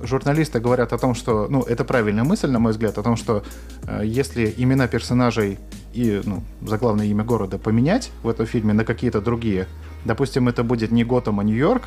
журналисты 0.00 0.60
говорят 0.60 0.92
о 0.92 0.98
том, 0.98 1.14
что, 1.14 1.46
ну, 1.48 1.62
это 1.62 1.84
правильная 1.84 2.24
мысль, 2.24 2.50
на 2.50 2.58
мой 2.58 2.72
взгляд, 2.72 2.98
о 2.98 3.02
том, 3.02 3.16
что 3.16 3.42
э, 3.86 4.02
если 4.04 4.52
имена 4.56 4.88
персонажей 4.88 5.58
и, 5.92 6.20
ну, 6.24 6.42
заглавное 6.62 7.06
имя 7.06 7.24
города 7.24 7.58
поменять 7.58 8.10
в 8.22 8.28
этом 8.28 8.46
фильме 8.46 8.72
на 8.72 8.84
какие-то 8.84 9.20
другие, 9.20 9.66
допустим, 10.04 10.48
это 10.48 10.62
будет 10.64 10.90
не 10.90 11.04
Готэм, 11.04 11.40
а 11.40 11.44
Нью-Йорк, 11.44 11.84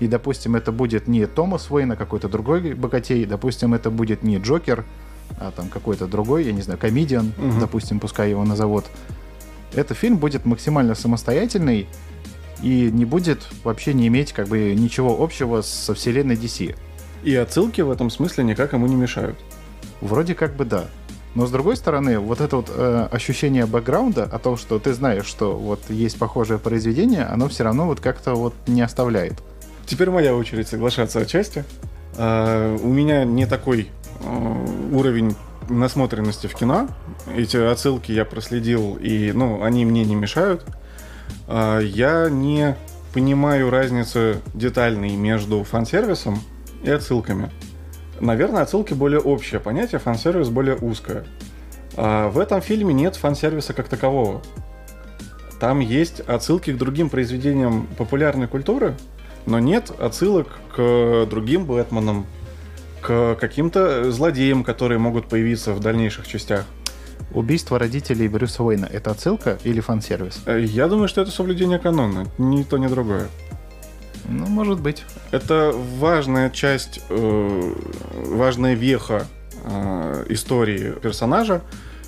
и, 0.00 0.08
допустим, 0.08 0.56
это 0.56 0.72
будет 0.72 1.06
не 1.06 1.26
Томас 1.26 1.70
Уэйн, 1.70 1.92
а 1.92 1.96
какой-то 1.96 2.28
другой 2.28 2.74
богатей, 2.74 3.24
допустим, 3.26 3.74
это 3.74 3.90
будет 3.90 4.22
не 4.24 4.38
Джокер, 4.38 4.84
а 5.38 5.50
там 5.50 5.68
какой-то 5.68 6.06
другой, 6.06 6.44
я 6.44 6.52
не 6.52 6.62
знаю, 6.62 6.78
комедиан, 6.78 7.32
Мгм. 7.36 7.60
допустим, 7.60 8.00
пускай 8.00 8.30
его 8.30 8.44
назовут. 8.44 8.84
Этот 9.74 9.98
фильм 9.98 10.18
будет 10.18 10.44
максимально 10.44 10.94
самостоятельный 10.94 11.88
и 12.62 12.90
не 12.92 13.04
будет 13.04 13.46
вообще 13.64 13.92
не 13.92 14.06
иметь 14.06 14.32
как 14.32 14.48
бы 14.48 14.74
ничего 14.74 15.22
общего 15.22 15.62
со 15.62 15.94
вселенной 15.94 16.36
DC. 16.36 16.76
И 17.24 17.34
отсылки 17.34 17.80
в 17.80 17.90
этом 17.90 18.10
смысле 18.10 18.44
никак 18.44 18.72
ему 18.72 18.86
не 18.86 18.94
мешают. 18.94 19.36
Вроде 20.00 20.34
как 20.34 20.54
бы 20.54 20.64
да. 20.64 20.84
Но 21.34 21.46
с 21.46 21.50
другой 21.50 21.76
стороны, 21.76 22.20
вот 22.20 22.40
это 22.40 22.56
вот 22.56 22.70
э, 22.72 23.08
ощущение 23.10 23.66
бэкграунда 23.66 24.22
о 24.24 24.38
том, 24.38 24.56
что 24.56 24.78
ты 24.78 24.94
знаешь, 24.94 25.24
что 25.26 25.56
вот 25.56 25.80
есть 25.88 26.16
похожее 26.16 26.58
произведение, 26.60 27.24
оно 27.24 27.48
все 27.48 27.64
равно 27.64 27.86
вот 27.86 27.98
как-то 28.00 28.34
вот 28.34 28.54
не 28.68 28.82
оставляет. 28.82 29.42
Теперь 29.84 30.10
моя 30.10 30.36
очередь 30.36 30.68
соглашаться 30.68 31.18
отчасти. 31.18 31.64
А, 32.16 32.76
у 32.76 32.86
меня 32.88 33.24
не 33.24 33.46
такой 33.46 33.88
уровень 34.92 35.36
насмотренности 35.68 36.46
в 36.46 36.54
кино. 36.54 36.88
Эти 37.34 37.56
отсылки 37.56 38.12
я 38.12 38.24
проследил, 38.24 38.96
и 38.96 39.32
ну, 39.32 39.62
они 39.62 39.84
мне 39.84 40.04
не 40.04 40.14
мешают. 40.14 40.64
А, 41.46 41.80
я 41.80 42.28
не 42.28 42.76
понимаю 43.12 43.70
разницы 43.70 44.40
детальной 44.54 45.16
между 45.16 45.62
фан-сервисом 45.64 46.40
и 46.82 46.90
отсылками. 46.90 47.50
Наверное, 48.20 48.62
отсылки 48.62 48.94
более 48.94 49.20
общее 49.20 49.60
понятие, 49.60 49.98
фан-сервис 49.98 50.48
более 50.48 50.76
узкое. 50.76 51.24
А 51.96 52.28
в 52.28 52.38
этом 52.38 52.60
фильме 52.60 52.92
нет 52.92 53.16
фан-сервиса 53.16 53.72
как 53.72 53.88
такового. 53.88 54.42
Там 55.60 55.80
есть 55.80 56.20
отсылки 56.20 56.72
к 56.72 56.76
другим 56.76 57.08
произведениям 57.08 57.86
популярной 57.96 58.48
культуры, 58.48 58.96
но 59.46 59.58
нет 59.58 59.90
отсылок 59.98 60.48
к 60.74 61.26
другим 61.30 61.64
Бэтменам, 61.64 62.26
к 63.04 63.36
каким-то 63.38 64.10
злодеям, 64.10 64.64
которые 64.64 64.98
могут 64.98 65.28
появиться 65.28 65.74
в 65.74 65.80
дальнейших 65.80 66.26
частях. 66.26 66.64
Убийство 67.32 67.78
родителей 67.78 68.28
Брюса 68.28 68.62
Уэйна— 68.62 68.88
это 68.92 69.10
отсылка 69.10 69.58
или 69.64 69.80
фан-сервис? 69.80 70.42
Э, 70.46 70.60
Я 70.62 70.88
думаю, 70.88 71.08
что 71.08 71.20
это 71.20 71.30
соблюдение 71.30 71.78
канона, 71.78 72.26
ни 72.38 72.62
то, 72.62 72.78
ни 72.78 72.86
другое. 72.86 73.28
Ну, 74.26 74.46
может 74.46 74.80
быть. 74.80 75.04
Это 75.32 75.74
важная 75.98 76.48
часть, 76.48 77.02
э, 77.10 77.74
важная 78.14 78.74
веха 78.74 79.26
э, 79.64 80.24
истории 80.30 80.94
персонажа, 81.02 81.60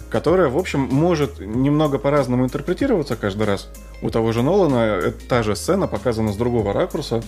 которая, 0.08 0.48
в 0.48 0.56
общем, 0.56 0.80
может 0.80 1.40
немного 1.40 1.98
по-разному 1.98 2.44
интерпретироваться 2.44 3.16
каждый 3.16 3.46
раз. 3.46 3.68
У 4.00 4.08
того 4.08 4.32
же 4.32 4.42
Нолана 4.42 5.00
э, 5.02 5.12
та 5.28 5.42
же 5.42 5.56
сцена 5.56 5.88
показана 5.88 6.32
с 6.32 6.36
другого 6.36 6.72
ракурса 6.72 7.22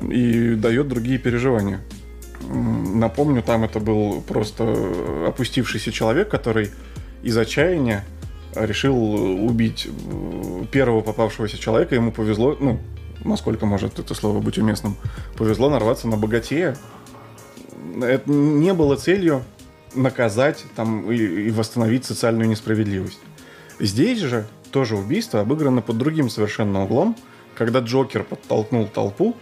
и 0.00 0.54
дает 0.54 0.88
другие 0.88 1.18
переживания. 1.18 1.80
Напомню, 2.48 3.42
там 3.42 3.64
это 3.64 3.80
был 3.80 4.22
просто 4.22 5.26
опустившийся 5.26 5.92
человек, 5.92 6.28
который 6.28 6.70
из 7.22 7.36
отчаяния 7.36 8.04
решил 8.54 8.96
убить 9.46 9.86
э, 9.86 10.64
первого 10.70 11.00
попавшегося 11.00 11.58
человека. 11.58 11.94
Ему 11.94 12.12
повезло, 12.12 12.56
ну, 12.58 12.80
насколько 13.24 13.66
может 13.66 13.98
это 13.98 14.14
слово 14.14 14.40
быть 14.40 14.58
уместным, 14.58 14.96
повезло 15.36 15.70
нарваться 15.70 16.08
на 16.08 16.16
богатея. 16.16 16.76
Это 18.00 18.30
не 18.30 18.72
было 18.74 18.96
целью 18.96 19.44
наказать 19.94 20.64
там, 20.74 21.10
и, 21.10 21.16
и 21.16 21.50
восстановить 21.50 22.04
социальную 22.04 22.48
несправедливость. 22.48 23.20
Здесь 23.78 24.20
же 24.20 24.46
тоже 24.70 24.96
убийство 24.96 25.40
обыграно 25.40 25.82
под 25.82 25.98
другим 25.98 26.30
совершенно 26.30 26.84
углом, 26.84 27.16
когда 27.54 27.80
Джокер 27.80 28.24
подтолкнул 28.24 28.86
толпу 28.86 29.36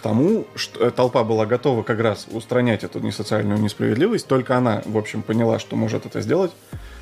к 0.00 0.02
тому, 0.02 0.46
что 0.54 0.86
э, 0.86 0.90
толпа 0.90 1.24
была 1.24 1.44
готова 1.44 1.82
как 1.82 2.00
раз 2.00 2.26
устранять 2.30 2.84
эту 2.84 3.00
несоциальную 3.00 3.60
несправедливость, 3.60 4.26
только 4.26 4.56
она, 4.56 4.80
в 4.86 4.96
общем, 4.96 5.20
поняла, 5.20 5.58
что 5.58 5.76
может 5.76 6.06
это 6.06 6.22
сделать. 6.22 6.52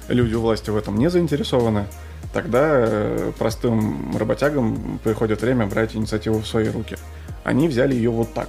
Люди 0.08 0.34
у 0.34 0.40
власти 0.40 0.70
в 0.70 0.76
этом 0.76 0.98
не 0.98 1.08
заинтересованы. 1.08 1.86
Тогда 2.32 2.60
э, 2.64 3.32
простым 3.38 4.16
работягам 4.16 4.98
приходит 5.04 5.42
время 5.42 5.66
брать 5.66 5.94
инициативу 5.94 6.40
в 6.40 6.46
свои 6.48 6.68
руки. 6.68 6.96
Они 7.44 7.68
взяли 7.68 7.94
ее 7.94 8.10
вот 8.10 8.34
так. 8.34 8.48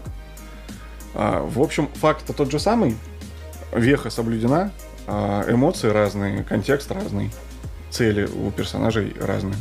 А, 1.13 1.43
в 1.43 1.61
общем, 1.61 1.87
факт 1.93 2.25
тот 2.35 2.49
же 2.49 2.57
самый. 2.57 2.97
Веха 3.71 4.09
соблюдена, 4.09 4.71
а 5.05 5.45
эмоции 5.47 5.89
разные, 5.89 6.43
контекст 6.43 6.91
разный, 6.91 7.29
цели 7.91 8.25
у 8.25 8.49
персонажей 8.49 9.15
разные. 9.21 9.57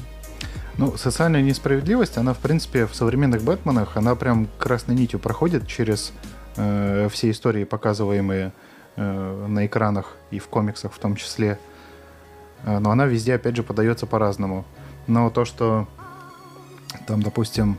Ну, 0.79 0.97
социальная 0.97 1.43
несправедливость, 1.43 2.19
она, 2.19 2.33
в 2.35 2.39
принципе, 2.39 2.87
в 2.87 2.95
современных 2.95 3.43
Бэтменах, 3.43 3.97
она 3.97 4.15
прям 4.15 4.49
красной 4.59 4.95
нитью 4.95 5.19
проходит 5.19 5.67
через 5.67 6.13
э, 6.57 7.09
все 7.11 7.33
истории, 7.33 7.65
показываемые 7.65 8.53
э, 8.95 9.47
на 9.49 9.67
экранах 9.67 10.15
и 10.31 10.39
в 10.39 10.47
комиксах 10.47 10.93
в 10.93 10.99
том 11.01 11.17
числе. 11.17 11.59
Э, 12.63 12.79
но 12.79 12.93
она 12.93 13.07
везде, 13.07 13.35
опять 13.35 13.57
же, 13.57 13.65
подается 13.65 14.07
по-разному. 14.07 14.65
Но 15.09 15.31
то, 15.31 15.45
что 15.45 15.89
там, 17.09 17.25
допустим, 17.25 17.77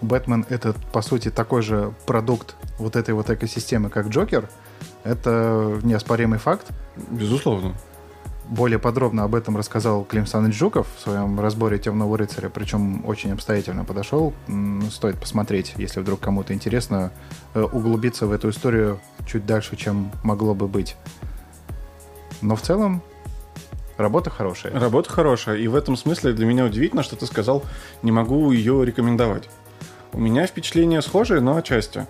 Бэтмен 0.00 0.44
это, 0.48 0.74
по 0.92 1.00
сути, 1.00 1.30
такой 1.30 1.62
же 1.62 1.94
продукт 2.06 2.56
вот 2.76 2.96
этой 2.96 3.14
вот 3.14 3.30
экосистемы, 3.30 3.88
как 3.88 4.08
Джокер, 4.08 4.48
это 5.04 5.78
неоспоримый 5.84 6.40
факт. 6.40 6.66
Безусловно. 7.08 7.74
Более 8.52 8.78
подробно 8.78 9.24
об 9.24 9.34
этом 9.34 9.56
рассказал 9.56 10.04
Клим 10.04 10.26
Саныч 10.26 10.54
Жуков 10.54 10.86
в 10.94 11.00
своем 11.00 11.40
разборе 11.40 11.78
«Темного 11.78 12.18
рыцаря», 12.18 12.50
причем 12.50 13.02
очень 13.06 13.32
обстоятельно 13.32 13.82
подошел. 13.82 14.34
Стоит 14.90 15.18
посмотреть, 15.18 15.72
если 15.78 16.00
вдруг 16.00 16.20
кому-то 16.20 16.52
интересно, 16.52 17.12
э, 17.54 17.62
углубиться 17.62 18.26
в 18.26 18.32
эту 18.32 18.50
историю 18.50 19.00
чуть 19.26 19.46
дальше, 19.46 19.76
чем 19.76 20.12
могло 20.22 20.54
бы 20.54 20.68
быть. 20.68 20.96
Но 22.42 22.54
в 22.54 22.60
целом 22.60 23.00
работа 23.96 24.28
хорошая. 24.28 24.78
Работа 24.78 25.08
хорошая, 25.08 25.56
и 25.56 25.66
в 25.66 25.74
этом 25.74 25.96
смысле 25.96 26.34
для 26.34 26.44
меня 26.44 26.66
удивительно, 26.66 27.02
что 27.02 27.16
ты 27.16 27.24
сказал, 27.24 27.62
не 28.02 28.12
могу 28.12 28.52
ее 28.52 28.84
рекомендовать. 28.84 29.48
У 30.12 30.20
меня 30.20 30.46
впечатление 30.46 31.00
схожее, 31.00 31.40
но 31.40 31.56
отчасти. 31.56 32.06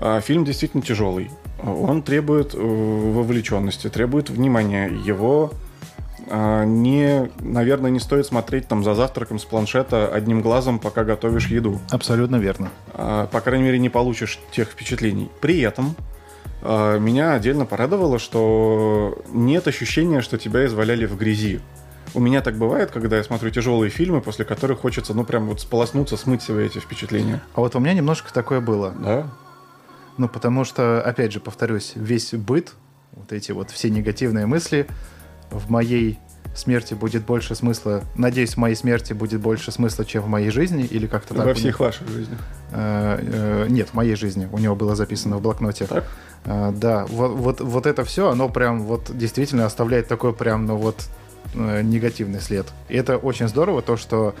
А, 0.00 0.20
Фильм 0.22 0.44
действительно 0.44 0.82
тяжелый. 0.82 1.30
Он 1.62 2.02
требует 2.02 2.52
э, 2.52 2.58
вовлеченности, 2.58 3.88
требует 3.88 4.28
внимания. 4.28 4.88
Его 4.88 5.52
не, 6.30 7.30
наверное, 7.40 7.90
не 7.90 8.00
стоит 8.00 8.26
смотреть 8.26 8.68
там 8.68 8.84
за 8.84 8.94
завтраком 8.94 9.38
с 9.38 9.44
планшета 9.44 10.08
одним 10.08 10.42
глазом, 10.42 10.78
пока 10.78 11.04
готовишь 11.04 11.46
еду. 11.46 11.80
Абсолютно 11.90 12.36
верно. 12.36 12.70
А, 12.94 13.26
по 13.26 13.40
крайней 13.40 13.64
мере, 13.64 13.78
не 13.78 13.88
получишь 13.88 14.38
тех 14.50 14.68
впечатлений. 14.68 15.30
При 15.40 15.60
этом 15.60 15.96
а, 16.62 16.98
меня 16.98 17.34
отдельно 17.34 17.66
порадовало, 17.66 18.18
что 18.18 19.22
нет 19.32 19.66
ощущения, 19.68 20.20
что 20.20 20.38
тебя 20.38 20.66
изваляли 20.66 21.06
в 21.06 21.16
грязи. 21.16 21.60
У 22.14 22.20
меня 22.20 22.40
так 22.40 22.56
бывает, 22.56 22.90
когда 22.90 23.18
я 23.18 23.24
смотрю 23.24 23.50
тяжелые 23.50 23.90
фильмы, 23.90 24.20
после 24.20 24.44
которых 24.44 24.80
хочется, 24.80 25.14
ну, 25.14 25.24
прям 25.24 25.46
вот 25.46 25.60
сполоснуться, 25.60 26.16
смыть 26.16 26.42
себе 26.42 26.66
эти 26.66 26.78
впечатления. 26.78 27.42
А 27.54 27.60
вот 27.60 27.76
у 27.76 27.80
меня 27.80 27.92
немножко 27.92 28.32
такое 28.32 28.60
было. 28.60 28.94
Да? 28.98 29.26
Ну, 30.16 30.28
потому 30.28 30.64
что, 30.64 31.02
опять 31.02 31.32
же, 31.32 31.40
повторюсь, 31.40 31.92
весь 31.94 32.32
быт, 32.32 32.72
вот 33.12 33.32
эти 33.32 33.52
вот 33.52 33.70
все 33.70 33.90
негативные 33.90 34.46
мысли, 34.46 34.86
в 35.50 35.70
моей 35.70 36.18
смерти 36.54 36.94
будет 36.94 37.24
больше 37.24 37.54
смысла, 37.54 38.02
надеюсь, 38.16 38.54
в 38.54 38.56
моей 38.56 38.74
смерти 38.74 39.12
будет 39.12 39.40
больше 39.40 39.70
смысла, 39.70 40.04
чем 40.04 40.24
в 40.24 40.28
моей 40.28 40.50
жизни, 40.50 40.84
или 40.84 41.06
как-то 41.06 41.34
так. 41.34 41.46
Во 41.46 41.54
всех 41.54 41.80
ваших 41.80 42.08
жизнях. 42.08 42.38
Э, 42.72 43.18
э, 43.20 43.66
нет, 43.68 43.90
в 43.90 43.94
моей 43.94 44.16
жизни. 44.16 44.48
У 44.50 44.58
него 44.58 44.74
было 44.74 44.96
записано 44.96 45.36
в 45.36 45.42
блокноте. 45.42 45.86
Так? 45.86 46.04
Э, 46.44 46.72
да, 46.74 47.06
вот, 47.06 47.32
вот, 47.36 47.60
вот 47.60 47.86
это 47.86 48.04
все, 48.04 48.30
оно 48.30 48.48
прям 48.48 48.82
вот 48.82 49.16
действительно 49.16 49.66
оставляет 49.66 50.08
такой 50.08 50.32
прям, 50.32 50.66
ну 50.66 50.76
вот, 50.76 51.08
негативный 51.54 52.40
след. 52.40 52.66
И 52.88 52.96
это 52.96 53.16
очень 53.16 53.48
здорово, 53.48 53.80
то, 53.80 53.96
что 53.96 54.34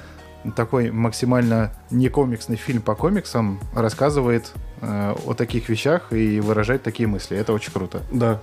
такой 0.56 0.90
максимально 0.90 1.72
не 1.90 2.08
комиксный 2.08 2.56
фильм 2.56 2.82
по 2.82 2.94
комиксам 2.94 3.60
рассказывает 3.74 4.52
э, 4.80 5.14
о 5.26 5.34
таких 5.34 5.68
вещах 5.68 6.12
и 6.12 6.40
выражает 6.40 6.82
такие 6.82 7.08
мысли. 7.08 7.36
Это 7.36 7.52
очень 7.52 7.72
круто. 7.72 8.02
Да. 8.10 8.40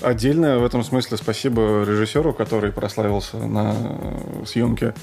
Отдельно 0.00 0.58
в 0.58 0.64
этом 0.64 0.82
смысле 0.82 1.16
спасибо 1.16 1.84
режиссеру, 1.84 2.32
который 2.32 2.72
прославился 2.72 3.36
на 3.36 3.74
съемке 4.44 4.94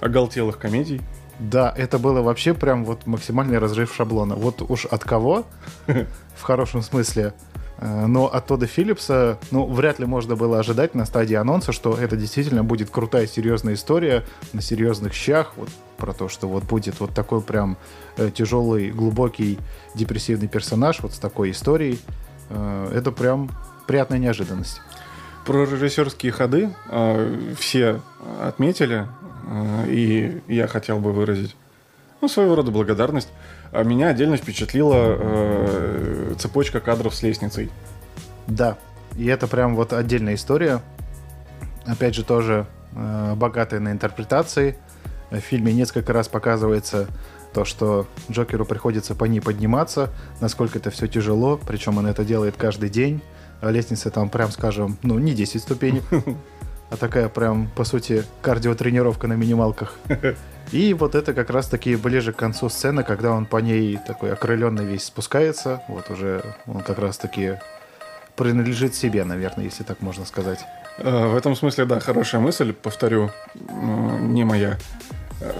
оголтелых 0.00 0.58
комедий. 0.58 1.00
Да, 1.38 1.72
это 1.76 1.98
было 1.98 2.20
вообще 2.20 2.52
прям 2.52 2.84
вот 2.84 3.06
максимальный 3.06 3.58
разрыв 3.58 3.94
шаблона. 3.94 4.34
Вот 4.34 4.62
уж 4.68 4.86
от 4.86 5.04
кого, 5.04 5.44
в 6.34 6.42
хорошем 6.42 6.82
смысле, 6.82 7.32
э, 7.78 8.06
но 8.06 8.26
от 8.26 8.46
Тода 8.46 8.66
Филлипса, 8.66 9.38
ну, 9.52 9.66
вряд 9.66 10.00
ли 10.00 10.06
можно 10.06 10.34
было 10.34 10.58
ожидать 10.58 10.94
на 10.94 11.04
стадии 11.04 11.36
анонса, 11.36 11.72
что 11.72 11.94
это 11.94 12.16
действительно 12.16 12.64
будет 12.64 12.90
крутая, 12.90 13.28
серьезная 13.28 13.74
история 13.74 14.24
на 14.52 14.62
серьезных 14.62 15.14
щах, 15.14 15.52
вот 15.56 15.68
про 15.96 16.12
то, 16.12 16.28
что 16.28 16.48
вот 16.48 16.64
будет 16.64 16.98
вот 16.98 17.14
такой 17.14 17.40
прям 17.40 17.76
э, 18.16 18.30
тяжелый, 18.34 18.90
глубокий, 18.90 19.58
депрессивный 19.94 20.48
персонаж 20.48 21.00
вот 21.00 21.12
с 21.14 21.18
такой 21.18 21.52
историей. 21.52 22.00
Э, 22.50 22.90
это 22.92 23.12
прям 23.12 23.50
приятная 23.88 24.18
неожиданность. 24.18 24.80
Про 25.44 25.64
режиссерские 25.64 26.30
ходы 26.30 26.70
э, 26.90 27.54
все 27.58 28.00
отметили, 28.40 29.08
э, 29.48 29.84
и 29.88 30.42
я 30.46 30.68
хотел 30.68 31.00
бы 31.00 31.12
выразить 31.12 31.56
ну, 32.20 32.28
своего 32.28 32.54
рода 32.54 32.70
благодарность. 32.70 33.30
А 33.72 33.82
меня 33.82 34.08
отдельно 34.08 34.36
впечатлила 34.36 35.16
э, 35.18 36.34
цепочка 36.38 36.80
кадров 36.80 37.14
с 37.14 37.22
лестницей. 37.22 37.70
Да, 38.46 38.76
и 39.16 39.26
это 39.26 39.46
прям 39.46 39.74
вот 39.74 39.92
отдельная 39.92 40.34
история. 40.34 40.80
Опять 41.86 42.14
же, 42.14 42.24
тоже 42.24 42.66
э, 42.94 43.34
богатая 43.34 43.80
на 43.80 43.90
интерпретации. 43.90 44.76
В 45.30 45.40
фильме 45.40 45.72
несколько 45.72 46.12
раз 46.12 46.28
показывается 46.28 47.08
то, 47.54 47.64
что 47.64 48.06
Джокеру 48.30 48.66
приходится 48.66 49.14
по 49.14 49.24
ней 49.24 49.40
подниматься, 49.40 50.10
насколько 50.40 50.78
это 50.78 50.90
все 50.90 51.06
тяжело, 51.06 51.58
причем 51.66 51.98
он 51.98 52.06
это 52.06 52.24
делает 52.24 52.56
каждый 52.56 52.90
день. 52.90 53.22
Лестница 53.62 54.10
там, 54.10 54.28
прям 54.28 54.50
скажем, 54.50 54.96
ну, 55.02 55.18
не 55.18 55.34
10 55.34 55.60
ступенек, 55.62 56.04
а 56.90 56.96
такая 56.96 57.28
прям, 57.28 57.68
по 57.74 57.84
сути, 57.84 58.24
кардиотренировка 58.42 59.26
на 59.26 59.34
минималках. 59.34 59.94
И 60.70 60.92
вот 60.94 61.14
это 61.14 61.32
как 61.34 61.50
раз-таки 61.50 61.96
ближе 61.96 62.32
к 62.32 62.36
концу 62.36 62.68
сцены, 62.68 63.02
когда 63.02 63.32
он 63.32 63.46
по 63.46 63.56
ней 63.56 63.98
такой 64.06 64.32
окрыленный 64.32 64.84
весь 64.84 65.04
спускается. 65.04 65.82
Вот 65.88 66.10
уже 66.10 66.42
он 66.66 66.80
как 66.82 66.98
раз-таки 66.98 67.58
принадлежит 68.36 68.94
себе, 68.94 69.24
наверное, 69.24 69.64
если 69.64 69.82
так 69.82 70.00
можно 70.02 70.24
сказать. 70.24 70.60
Э, 70.98 71.26
В 71.28 71.36
этом 71.36 71.56
смысле, 71.56 71.84
да, 71.86 72.00
хорошая 72.00 72.40
мысль, 72.40 72.72
повторю, 72.72 73.30
не 73.54 74.44
моя, 74.44 74.78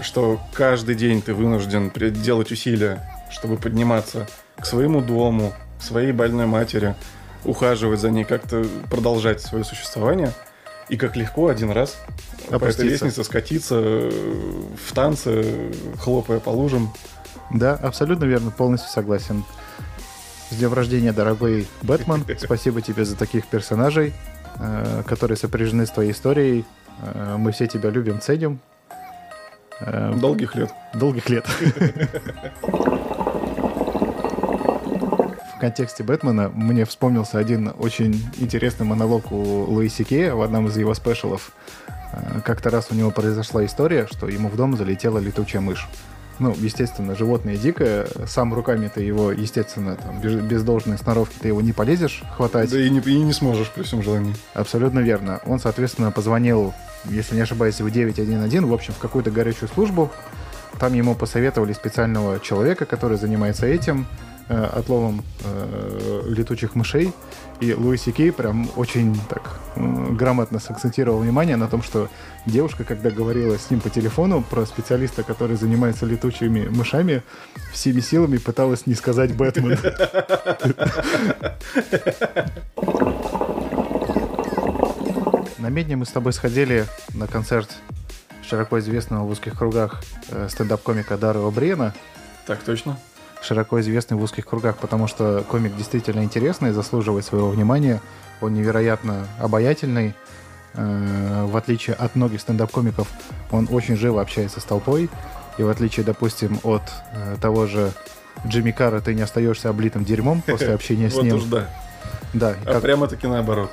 что 0.01 0.39
каждый 0.53 0.95
день 0.95 1.21
ты 1.21 1.33
вынужден 1.33 1.91
делать 2.13 2.51
усилия, 2.51 3.01
чтобы 3.31 3.57
подниматься 3.57 4.27
к 4.57 4.65
своему 4.65 5.01
дому, 5.01 5.53
к 5.79 5.81
своей 5.83 6.11
больной 6.11 6.45
матери, 6.45 6.95
ухаживать 7.45 7.99
за 7.99 8.09
ней, 8.09 8.23
как-то 8.25 8.65
продолжать 8.89 9.41
свое 9.41 9.63
существование. 9.63 10.31
И 10.89 10.97
как 10.97 11.15
легко 11.15 11.49
один 11.49 11.69
раз 11.71 11.97
по 12.49 12.55
этой 12.55 12.55
Опуститься. 12.55 12.83
лестнице 12.85 13.23
скатиться 13.23 13.75
э, 13.79 14.11
в 14.87 14.93
танце, 14.93 15.71
хлопая 15.99 16.39
по 16.39 16.49
лужам. 16.49 16.91
Да, 17.51 17.75
абсолютно 17.75 18.25
верно, 18.25 18.49
полностью 18.49 18.89
согласен. 18.89 19.43
С 20.49 20.55
днем 20.55 20.73
рождения, 20.73 21.11
дорогой 21.11 21.67
Бэтмен. 21.83 22.25
Спасибо 22.39 22.81
тебе 22.81 23.05
за 23.05 23.15
таких 23.15 23.45
персонажей, 23.45 24.13
э, 24.57 25.03
которые 25.05 25.37
сопряжены 25.37 25.85
с 25.85 25.91
твоей 25.91 26.11
историей. 26.11 26.65
Э, 27.03 27.35
Мы 27.37 27.51
все 27.51 27.67
тебя 27.67 27.91
любим, 27.91 28.19
ценим. 28.19 28.59
Долгих 29.79 30.55
лет. 30.55 30.73
Долгих 30.93 31.29
лет. 31.29 31.45
В 35.59 35.61
контексте 35.61 36.05
Бэтмена 36.05 36.47
мне 36.47 36.85
вспомнился 36.85 37.37
один 37.37 37.73
очень 37.77 38.13
интересный 38.37 38.85
монолог 38.85 39.29
у 39.33 39.35
Луиси 39.65 40.05
Кея 40.05 40.33
в 40.33 40.41
одном 40.41 40.67
из 40.67 40.77
его 40.77 40.93
спешалов. 40.93 41.51
Э, 42.13 42.39
Как-то 42.45 42.69
раз 42.69 42.87
у 42.91 42.95
него 42.95 43.11
произошла 43.11 43.65
история, 43.65 44.07
что 44.09 44.29
ему 44.29 44.47
в 44.47 44.55
дом 44.55 44.77
залетела 44.77 45.17
летучая 45.17 45.61
мышь. 45.61 45.89
Ну, 46.39 46.55
естественно, 46.57 47.13
животное 47.13 47.57
дикое, 47.57 48.07
сам 48.25 48.53
руками 48.53 48.87
ты 48.87 49.01
его, 49.01 49.33
естественно, 49.33 49.97
там, 49.97 50.21
без, 50.21 50.35
без 50.35 50.63
должной 50.63 50.97
сноровки 50.97 51.35
ты 51.37 51.49
его 51.49 51.59
не 51.59 51.73
полезешь 51.73 52.23
хватать. 52.37 52.71
Да 52.71 52.79
и 52.79 52.89
не, 52.89 52.99
и 52.99 53.19
не 53.19 53.33
сможешь 53.33 53.69
при 53.69 53.83
всем 53.83 54.01
желании. 54.01 54.35
Абсолютно 54.53 54.99
верно. 54.99 55.41
Он, 55.45 55.59
соответственно, 55.59 56.09
позвонил, 56.11 56.73
если 57.03 57.35
не 57.35 57.41
ошибаюсь, 57.41 57.81
в 57.81 57.91
911, 57.91 58.61
в 58.61 58.73
общем, 58.73 58.93
в 58.93 58.99
какую-то 58.99 59.29
горячую 59.29 59.67
службу. 59.67 60.09
Там 60.79 60.93
ему 60.93 61.15
посоветовали 61.15 61.73
специального 61.73 62.39
человека, 62.39 62.85
который 62.85 63.17
занимается 63.17 63.65
этим, 63.65 64.07
отловом 64.49 65.23
э, 65.43 66.23
летучих 66.27 66.75
мышей. 66.75 67.13
И 67.59 67.73
Луис 67.73 68.03
Кей 68.03 68.31
прям 68.31 68.69
очень 68.75 69.19
так 69.29 69.59
грамотно 69.75 70.59
сакцентировал 70.59 71.19
внимание 71.19 71.57
на 71.57 71.67
том, 71.67 71.83
что 71.83 72.09
девушка, 72.45 72.83
когда 72.83 73.09
говорила 73.09 73.57
с 73.57 73.69
ним 73.69 73.81
по 73.81 73.89
телефону 73.89 74.41
про 74.41 74.65
специалиста, 74.65 75.23
который 75.23 75.57
занимается 75.57 76.05
летучими 76.05 76.67
мышами, 76.67 77.21
всеми 77.73 77.99
силами 77.99 78.37
пыталась 78.37 78.87
не 78.87 78.95
сказать 78.95 79.35
Бэтмен. 79.35 79.77
На 85.57 85.67
Медне 85.67 85.97
мы 85.97 86.05
с 86.05 86.09
тобой 86.09 86.33
сходили 86.33 86.85
на 87.13 87.27
концерт 87.27 87.69
широко 88.41 88.79
известного 88.79 89.25
в 89.25 89.29
узких 89.29 89.57
кругах 89.57 90.01
э, 90.29 90.47
стендап-комика 90.49 91.17
Дары 91.17 91.39
Обрена. 91.39 91.93
Так 92.47 92.59
точно. 92.63 92.97
Широко 93.41 93.79
известный 93.79 94.17
в 94.17 94.21
узких 94.21 94.45
кругах, 94.45 94.77
потому 94.77 95.07
что 95.07 95.43
комик 95.49 95.75
действительно 95.75 96.23
интересный, 96.23 96.71
заслуживает 96.71 97.25
своего 97.25 97.49
внимания. 97.49 98.01
Он 98.41 98.53
невероятно 98.53 99.27
обаятельный. 99.39 100.13
Э, 100.73 101.45
В 101.49 101.55
отличие 101.57 101.95
от 101.95 102.15
многих 102.15 102.41
стендап-комиков, 102.41 103.07
он 103.51 103.67
очень 103.71 103.95
живо 103.95 104.21
общается 104.21 104.59
с 104.59 104.63
толпой. 104.65 105.09
И 105.57 105.63
в 105.63 105.69
отличие, 105.69 106.05
допустим, 106.05 106.59
от 106.63 106.83
э, 107.13 107.35
того 107.41 107.65
же 107.65 107.91
Джимми 108.47 108.71
Карра, 108.71 108.99
ты 109.01 109.13
не 109.13 109.21
остаешься 109.21 109.69
облитым 109.69 110.03
дерьмом 110.05 110.41
после 110.45 110.73
общения 110.73 111.09
с 111.09 111.13
Вот 111.15 111.23
ним. 111.23 111.35
уж 111.37 111.43
да. 111.43 111.67
Да, 112.33 112.55
А 112.65 112.79
прямо-таки 112.79 113.25
наоборот. 113.27 113.71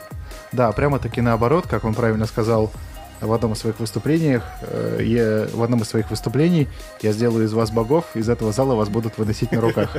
да, 0.53 0.73
прямо-таки 0.73 1.21
наоборот, 1.21 1.67
как 1.69 1.85
он 1.85 1.93
правильно 1.95 2.27
сказал 2.27 2.73
в 3.21 3.33
одном 3.33 3.53
из 3.53 3.59
своих 3.59 3.79
выступлениях, 3.81 4.45
э, 4.63 5.01
я, 5.03 5.49
в 5.57 5.63
одном 5.63 5.81
из 5.81 5.89
своих 5.89 6.11
выступлений 6.11 6.69
я 7.03 7.13
сделаю 7.13 7.47
из 7.47 7.53
вас 7.53 7.71
богов, 7.71 8.05
из 8.15 8.29
этого 8.29 8.53
зала 8.53 8.75
вас 8.75 8.89
будут 8.89 9.19
выносить 9.19 9.53
на 9.53 9.61
руках. 9.61 9.97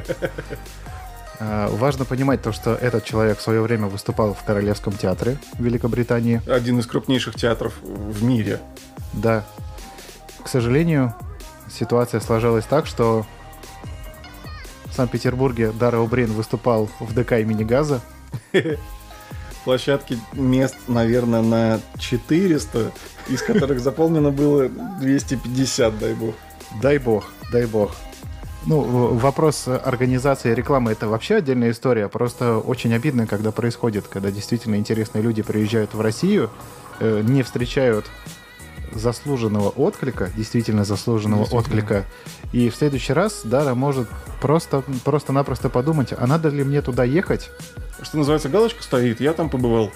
Э, 1.40 1.68
Важно 1.72 2.06
понимать 2.06 2.42
то, 2.42 2.52
что 2.52 2.74
этот 2.74 3.06
человек 3.06 3.40
в 3.40 3.42
свое 3.42 3.62
время 3.62 3.88
выступал 3.88 4.34
в 4.34 4.44
Королевском 4.44 4.94
театре 4.94 5.38
в 5.54 5.64
Великобритании. 5.64 6.42
Один 6.48 6.80
из 6.80 6.88
крупнейших 6.88 7.36
театров 7.36 7.74
в 7.82 8.24
мире. 8.24 8.60
Да. 9.14 9.44
К 10.44 10.48
сожалению, 10.48 11.16
ситуация 11.72 12.22
сложилась 12.22 12.66
так, 12.66 12.86
что 12.86 13.26
в 14.86 14.94
Санкт-Петербурге 14.94 15.72
Дара 15.72 16.00
Убрин 16.00 16.32
выступал 16.32 16.90
в 17.00 17.14
ДК 17.14 17.34
имени 17.34 17.64
Газа. 17.64 18.02
Площадки 19.68 20.18
мест, 20.32 20.78
наверное, 20.88 21.42
на 21.42 21.82
400, 22.00 22.94
из 23.28 23.42
которых 23.42 23.82
заполнено 23.82 24.32
было 24.32 24.70
250, 24.70 26.00
дай 26.00 26.14
бог. 26.14 26.36
Дай 26.82 26.98
бог, 27.00 27.26
дай 27.52 27.66
бог. 27.66 27.92
Ну, 28.66 28.80
вопрос 28.80 29.68
организации 29.68 30.54
рекламы 30.54 30.94
это 30.94 31.10
вообще 31.10 31.36
отдельная 31.36 31.72
история. 31.72 32.08
Просто 32.08 32.60
очень 32.60 32.94
обидно, 32.94 33.28
когда 33.28 33.52
происходит, 33.52 34.08
когда 34.08 34.32
действительно 34.32 34.76
интересные 34.76 35.22
люди 35.22 35.42
приезжают 35.42 35.94
в 35.94 36.00
Россию, 36.00 36.50
э, 37.02 37.20
не 37.22 37.44
встречают 37.44 38.06
заслуженного 38.94 39.70
отклика, 39.70 40.30
действительно 40.36 40.84
заслуженного 40.84 41.44
Действительно. 41.44 41.80
отклика. 41.82 42.06
И 42.52 42.70
в 42.70 42.76
следующий 42.76 43.14
раз 43.14 43.42
Дара 43.44 43.74
может 43.76 44.08
просто, 44.42 44.84
просто-напросто 45.04 45.70
подумать, 45.70 46.14
а 46.18 46.28
надо 46.28 46.50
ли 46.50 46.64
мне 46.64 46.82
туда 46.82 47.04
ехать? 47.04 47.52
Что 48.02 48.18
называется, 48.18 48.50
галочка 48.50 48.84
стоит, 48.84 49.20
я 49.22 49.34
там 49.34 49.50
побывал. 49.50 49.92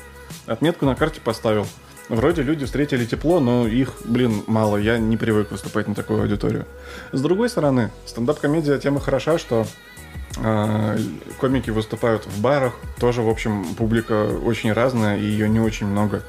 Отметку 0.45 0.85
на 0.85 0.95
карте 0.95 1.21
поставил. 1.21 1.67
Вроде 2.09 2.41
люди 2.41 2.65
встретили 2.65 3.05
тепло, 3.05 3.39
но 3.39 3.67
их, 3.67 3.93
блин, 4.03 4.43
мало. 4.47 4.75
Я 4.75 4.97
не 4.97 5.15
привык 5.15 5.51
выступать 5.51 5.87
на 5.87 5.95
такую 5.95 6.21
аудиторию. 6.21 6.65
С 7.13 7.21
другой 7.21 7.49
стороны, 7.49 7.89
стендап-комедия 8.05 8.77
тема 8.79 8.99
хороша, 8.99 9.37
что 9.37 9.65
э, 10.37 10.97
комики 11.39 11.69
выступают 11.69 12.25
в 12.25 12.41
барах. 12.41 12.73
Тоже, 12.99 13.21
в 13.21 13.29
общем, 13.29 13.63
публика 13.75 14.27
очень 14.27 14.73
разная, 14.73 15.17
и 15.17 15.23
ее 15.23 15.47
не 15.47 15.61
очень 15.61 15.87
много. 15.87 16.21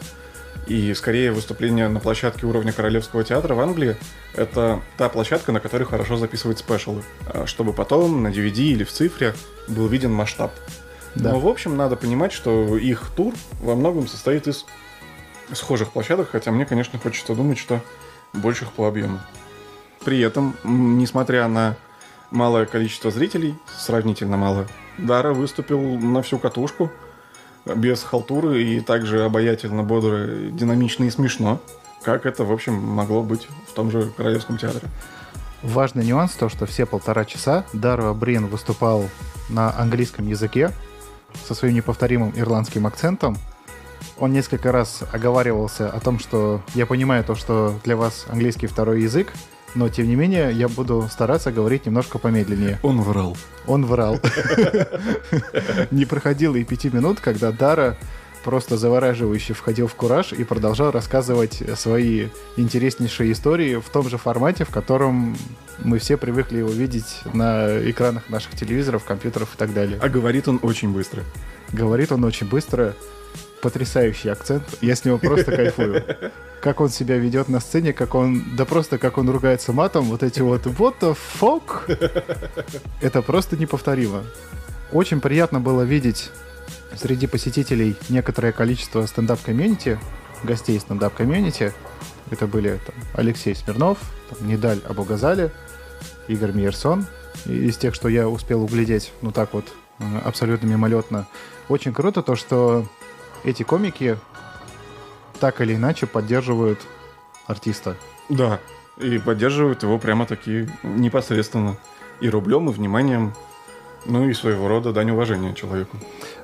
И 0.66 0.94
скорее 0.94 1.32
выступление 1.32 1.88
на 1.88 1.98
площадке 1.98 2.46
уровня 2.46 2.72
Королевского 2.72 3.24
театра 3.24 3.54
в 3.54 3.60
Англии— 3.60 3.96
это 4.34 4.80
та 4.96 5.08
площадка, 5.08 5.50
на 5.50 5.60
которой 5.60 5.84
хорошо 5.84 6.16
записывать 6.16 6.58
спешалы, 6.58 7.02
а, 7.26 7.46
чтобы 7.46 7.72
потом 7.72 8.22
на 8.22 8.28
DVD 8.28 8.58
или 8.58 8.84
в 8.84 8.92
цифре 8.92 9.34
был 9.66 9.88
виден 9.88 10.12
масштаб. 10.12 10.52
Да. 11.14 11.32
Но, 11.32 11.40
в 11.40 11.48
общем, 11.48 11.76
надо 11.76 11.96
понимать, 11.96 12.32
что 12.32 12.76
их 12.78 13.10
тур 13.16 13.34
во 13.60 13.74
многом 13.74 14.06
состоит 14.06 14.46
из 14.46 14.64
схожих 15.52 15.90
площадок, 15.90 16.30
хотя 16.30 16.52
мне, 16.52 16.64
конечно, 16.64 16.98
хочется 16.98 17.34
думать, 17.34 17.58
что 17.58 17.80
больших 18.32 18.72
по 18.72 18.86
объему. 18.86 19.20
При 20.04 20.20
этом, 20.20 20.56
несмотря 20.64 21.48
на 21.48 21.76
малое 22.30 22.66
количество 22.66 23.10
зрителей, 23.10 23.54
сравнительно 23.78 24.36
мало, 24.36 24.66
Дара 24.98 25.32
выступил 25.32 25.80
на 25.80 26.22
всю 26.22 26.38
катушку, 26.38 26.90
без 27.64 28.02
халтуры 28.02 28.62
и 28.62 28.80
также 28.80 29.24
обаятельно, 29.24 29.82
бодро, 29.82 30.26
динамично 30.50 31.04
и 31.04 31.10
смешно, 31.10 31.60
как 32.02 32.26
это, 32.26 32.44
в 32.44 32.52
общем, 32.52 32.74
могло 32.74 33.22
быть 33.22 33.48
в 33.68 33.72
том 33.72 33.90
же 33.90 34.10
Королевском 34.16 34.58
театре. 34.58 34.88
Важный 35.62 36.04
нюанс 36.04 36.32
то, 36.32 36.48
что 36.48 36.66
все 36.66 36.86
полтора 36.86 37.24
часа 37.24 37.64
Дарва 37.72 38.14
Брин 38.14 38.46
выступал 38.46 39.08
на 39.48 39.76
английском 39.78 40.26
языке 40.26 40.72
со 41.44 41.54
своим 41.54 41.74
неповторимым 41.74 42.32
ирландским 42.34 42.86
акцентом. 42.86 43.36
Он 44.18 44.32
несколько 44.32 44.72
раз 44.72 45.02
оговаривался 45.12 45.88
о 45.88 46.00
том, 46.00 46.18
что 46.18 46.60
я 46.74 46.84
понимаю 46.84 47.22
то, 47.22 47.36
что 47.36 47.78
для 47.84 47.96
вас 47.96 48.26
английский 48.28 48.66
второй 48.66 49.02
язык, 49.02 49.32
но 49.74 49.88
тем 49.88 50.08
не 50.08 50.16
менее 50.16 50.52
я 50.52 50.68
буду 50.68 51.08
стараться 51.10 51.50
говорить 51.50 51.86
немножко 51.86 52.18
помедленнее. 52.18 52.78
Он 52.82 53.00
врал. 53.00 53.36
Он 53.66 53.86
врал. 53.86 54.18
Не 55.90 56.04
проходило 56.04 56.56
и 56.56 56.64
пяти 56.64 56.90
минут, 56.90 57.20
когда 57.20 57.52
Дара 57.52 57.96
просто 58.42 58.76
завораживающе 58.76 59.54
входил 59.54 59.86
в 59.86 59.94
кураж 59.94 60.32
и 60.32 60.44
продолжал 60.44 60.90
рассказывать 60.90 61.62
свои 61.76 62.28
интереснейшие 62.56 63.32
истории 63.32 63.76
в 63.76 63.88
том 63.88 64.08
же 64.08 64.18
формате, 64.18 64.64
в 64.64 64.70
котором 64.70 65.36
мы 65.78 65.98
все 65.98 66.16
привыкли 66.16 66.58
его 66.58 66.70
видеть 66.70 67.20
на 67.32 67.78
экранах 67.88 68.28
наших 68.28 68.54
телевизоров, 68.56 69.04
компьютеров 69.04 69.54
и 69.54 69.58
так 69.58 69.72
далее. 69.72 69.98
А 70.02 70.08
говорит 70.08 70.48
он 70.48 70.58
очень 70.62 70.92
быстро. 70.92 71.22
Говорит 71.72 72.12
он 72.12 72.24
очень 72.24 72.48
быстро, 72.48 72.94
потрясающий 73.62 74.28
акцент. 74.28 74.64
Я 74.82 74.94
с 74.94 75.04
него 75.04 75.16
просто 75.18 75.44
кайфую. 75.56 76.04
Как 76.60 76.80
он 76.80 76.90
себя 76.90 77.16
ведет 77.16 77.48
на 77.48 77.60
сцене, 77.60 77.92
как 77.92 78.14
он, 78.14 78.44
да 78.56 78.64
просто 78.64 78.98
как 78.98 79.18
он 79.18 79.30
ругается 79.30 79.72
матом, 79.72 80.04
вот 80.04 80.22
эти 80.22 80.40
вот 80.40 80.66
what 80.66 80.94
the 81.00 81.16
fuck, 81.40 81.82
это 83.00 83.22
просто 83.22 83.56
неповторимо. 83.56 84.22
Очень 84.92 85.20
приятно 85.20 85.58
было 85.60 85.82
видеть 85.82 86.30
среди 86.94 87.26
посетителей 87.26 87.96
некоторое 88.08 88.52
количество 88.52 89.06
стендап-комьюнити, 89.06 89.98
гостей 90.44 90.78
стендап-комьюнити. 90.78 91.72
Это 92.30 92.46
были 92.46 92.78
там, 92.84 92.94
Алексей 93.14 93.54
Смирнов, 93.54 93.98
там, 94.28 94.46
Нидаль 94.46 94.80
Абугазали, 94.88 95.50
Игорь 96.28 96.52
Мейерсон. 96.52 97.06
И 97.46 97.66
Из 97.66 97.76
тех, 97.76 97.94
что 97.94 98.08
я 98.08 98.28
успел 98.28 98.62
углядеть, 98.62 99.12
ну 99.22 99.32
так 99.32 99.52
вот, 99.54 99.64
э, 99.98 100.04
абсолютно 100.24 100.66
мимолетно. 100.66 101.26
Очень 101.68 101.92
круто 101.92 102.22
то, 102.22 102.36
что 102.36 102.86
эти 103.44 103.62
комики 103.62 104.18
так 105.40 105.60
или 105.60 105.74
иначе 105.74 106.06
поддерживают 106.06 106.80
артиста. 107.46 107.96
Да, 108.28 108.60
и 108.98 109.18
поддерживают 109.18 109.82
его 109.82 109.98
прямо-таки 109.98 110.68
непосредственно. 110.82 111.76
И 112.20 112.28
рублем, 112.28 112.70
и 112.70 112.72
вниманием. 112.72 113.34
Ну 114.04 114.28
и 114.28 114.32
своего 114.32 114.68
рода 114.68 114.92
дань 114.92 115.10
уважения 115.10 115.54
человеку. 115.54 115.96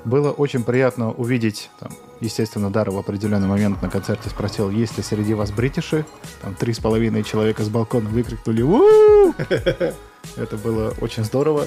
Было 0.05 0.31
очень 0.31 0.63
приятно 0.63 1.11
увидеть, 1.11 1.71
там, 1.81 1.91
естественно, 2.21 2.71
Дара 2.71 2.93
в 2.93 2.99
определенный 2.99 3.49
момент 3.49 3.83
на 3.83 3.91
концерте 3.91 4.31
спросил, 4.31 4.71
есть 4.71 4.97
ли 4.97 5.03
среди 5.03 5.35
вас 5.35 5.51
бритиши. 5.51 6.05
Там 6.41 6.55
три 6.55 6.73
с 6.73 6.79
половиной 6.79 7.25
человека 7.25 7.65
с 7.65 7.69
балкона 7.69 8.09
выкрикнули 8.09 8.63
«У!». 8.63 9.33
Это 10.37 10.57
было 10.57 10.95
очень 11.01 11.25
здорово. 11.25 11.67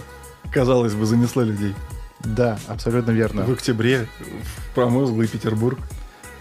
Казалось 0.53 0.95
бы, 0.95 1.05
занесло 1.05 1.43
людей. 1.43 1.75
Да, 2.23 2.57
абсолютно 2.67 3.11
верно. 3.11 3.43
В 3.43 3.51
октябре 3.51 4.07
в 4.19 4.75
промозглый 4.75 5.27
Петербург. 5.27 5.79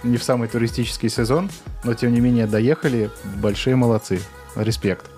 Не 0.02 0.16
в 0.16 0.24
самый 0.24 0.48
туристический 0.48 1.10
сезон, 1.10 1.50
но 1.84 1.94
тем 1.94 2.12
не 2.14 2.20
менее 2.20 2.46
доехали. 2.46 3.10
Большие 3.36 3.76
молодцы. 3.76 4.20
Респект. 4.56 5.10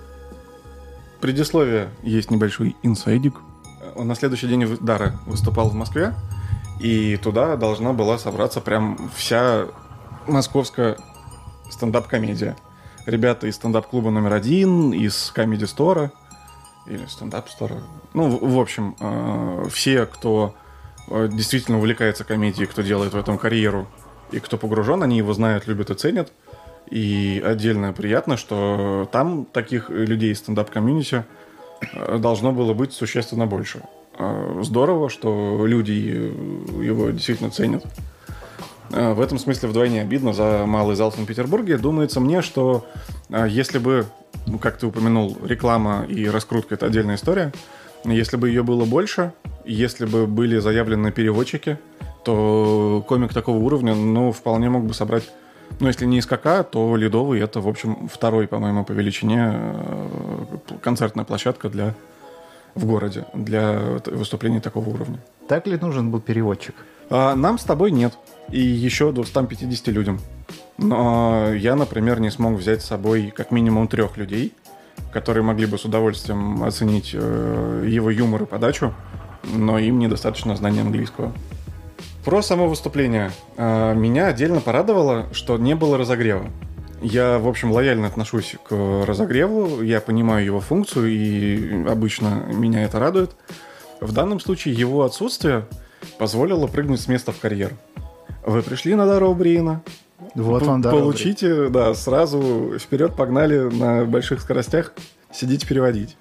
Предисловие 1.20 1.88
есть 2.02 2.30
небольшой 2.30 2.76
инсайдик. 2.82 3.34
Он 3.94 4.08
на 4.08 4.14
следующий 4.14 4.48
день 4.48 4.64
в- 4.64 4.82
Дара 4.84 5.20
выступал 5.26 5.68
в 5.70 5.74
Москве, 5.74 6.14
и 6.80 7.16
туда 7.16 7.56
должна 7.56 7.92
была 7.92 8.18
собраться 8.18 8.60
прям 8.60 9.10
вся 9.14 9.66
московская 10.26 10.96
стендап-комедия. 11.70 12.56
Ребята 13.06 13.46
из 13.46 13.56
стендап-клуба 13.56 14.10
номер 14.10 14.32
один, 14.32 14.92
из 14.92 15.30
Comedy 15.32 15.64
Store 15.64 16.04
а 16.04 16.12
или 16.86 17.06
Stand-Up 17.06 17.47
Store 17.47 17.72
а. 17.72 17.82
Ну, 18.14 18.28
в, 18.28 18.54
в 18.54 18.58
общем, 18.58 18.96
э, 19.00 19.68
все, 19.70 20.06
кто 20.06 20.54
э, 21.08 21.28
действительно 21.32 21.78
увлекается 21.78 22.24
комедией, 22.24 22.66
кто 22.66 22.82
делает 22.82 23.14
в 23.14 23.18
этом 23.18 23.38
карьеру, 23.38 23.86
и 24.30 24.40
кто 24.40 24.56
погружен, 24.56 25.02
они 25.02 25.18
его 25.18 25.32
знают, 25.32 25.66
любят 25.66 25.90
и 25.90 25.94
ценят. 25.94 26.32
И 26.90 27.42
отдельно 27.44 27.92
приятно, 27.92 28.36
что 28.36 29.08
там 29.12 29.44
таких 29.46 29.88
людей 29.88 30.32
из 30.32 30.38
стендап-комьюнити 30.38 31.24
э, 31.94 32.18
должно 32.18 32.52
было 32.52 32.74
быть 32.74 32.92
существенно 32.92 33.46
больше. 33.46 33.82
Э, 34.18 34.60
Здорово, 34.62 35.08
что 35.08 35.64
люди 35.66 35.92
его 35.92 37.10
действительно 37.10 37.50
ценят. 37.50 37.84
Э, 38.92 39.14
В 39.14 39.20
этом 39.20 39.38
смысле 39.38 39.68
вдвойне 39.68 40.02
обидно 40.02 40.32
за 40.32 40.64
малый 40.66 40.96
зал 40.96 41.10
в 41.10 41.14
Санкт-Петербурге. 41.14 41.78
Думается 41.78 42.20
мне, 42.20 42.42
что 42.42 42.86
э, 43.30 43.46
если 43.48 43.78
бы, 43.78 44.06
ну, 44.46 44.58
как 44.58 44.76
ты 44.76 44.86
упомянул, 44.86 45.36
реклама 45.44 46.04
и 46.08 46.26
раскрутка– 46.28 46.74
это 46.76 46.86
отдельная 46.86 47.16
история, 47.16 47.52
если 48.04 48.36
бы 48.36 48.48
ее 48.48 48.62
было 48.62 48.84
больше, 48.84 49.32
если 49.64 50.06
бы 50.06 50.26
были 50.26 50.58
заявлены 50.58 51.12
переводчики, 51.12 51.78
то 52.24 53.04
комик 53.08 53.32
такого 53.32 53.58
уровня, 53.58 53.94
ну, 53.94 54.32
вполне 54.32 54.68
мог 54.70 54.84
бы 54.84 54.94
собрать, 54.94 55.24
ну, 55.80 55.86
если 55.86 56.04
не 56.04 56.20
СКК, 56.20 56.64
то 56.70 56.96
Ледовый– 56.96 57.40
это, 57.42 57.60
в 57.60 57.68
общем, 57.68 58.08
второй, 58.12 58.46
по-моему, 58.46 58.84
по 58.84 58.92
величине 58.92 59.52
э, 59.54 60.46
концертная 60.82 61.24
площадка 61.24 61.68
для 61.68 61.94
в 62.74 62.86
городе 62.86 63.26
для 63.34 64.00
выступлений 64.06 64.60
такого 64.60 64.88
уровня. 64.88 65.18
Так 65.46 65.66
ли 65.66 65.76
нужен 65.76 66.10
был 66.10 66.20
переводчик? 66.20 66.74
А 67.10 67.34
нам 67.34 67.58
с 67.58 67.64
тобой 67.64 67.90
нет. 67.90 68.14
И 68.50 68.60
еще 68.60 69.12
250 69.12 69.88
людям. 69.88 70.20
Но 70.78 71.52
я, 71.54 71.76
например, 71.76 72.20
не 72.20 72.30
смог 72.30 72.54
взять 72.54 72.82
с 72.82 72.86
собой 72.86 73.32
как 73.34 73.50
минимум 73.50 73.88
трех 73.88 74.16
людей, 74.16 74.52
которые 75.12 75.42
могли 75.42 75.66
бы 75.66 75.78
с 75.78 75.84
удовольствием 75.84 76.62
оценить 76.64 77.10
э, 77.14 77.86
его 77.88 78.10
юмор 78.10 78.42
и 78.42 78.46
подачу, 78.46 78.94
но 79.44 79.78
им 79.78 79.98
недостаточно 79.98 80.56
знания 80.56 80.80
английского. 80.80 81.32
Про 82.24 82.40
само 82.40 82.68
выступление. 82.68 83.32
А, 83.56 83.94
Меня 83.94 84.28
отдельно 84.28 84.60
порадовало, 84.60 85.26
что 85.32 85.58
не 85.58 85.74
было 85.74 85.98
разогрева. 85.98 86.50
Я, 87.00 87.38
в 87.38 87.48
общем, 87.48 87.72
лояльно 87.72 88.06
отношусь 88.06 88.54
к 88.64 89.04
разогреву, 89.04 89.82
я 89.82 90.00
понимаю 90.00 90.44
его 90.44 90.60
функцию, 90.60 91.08
и 91.08 91.84
обычно 91.88 92.44
меня 92.52 92.84
это 92.84 93.00
радует. 93.00 93.32
В 94.00 94.12
данном 94.12 94.38
случае 94.38 94.74
его 94.74 95.02
отсутствие 95.02 95.66
позволило 96.18 96.68
прыгнуть 96.68 97.00
с 97.00 97.08
места 97.08 97.32
в 97.32 97.40
карьер. 97.40 97.72
Вы 98.44 98.62
пришли 98.62 98.94
на 98.94 99.06
Дару 99.06 99.34
Бриена, 99.34 99.82
Вот 100.34 100.62
вам 100.62 100.80
Дара 100.80 100.96
получите, 100.96 101.68
да, 101.68 101.94
сразу 101.94 102.78
вперед 102.78 103.14
погнали 103.14 103.58
на 103.58 104.04
больших 104.04 104.40
скоростях, 104.40 104.92
сидите 105.32 105.66
переводить. 105.66 106.16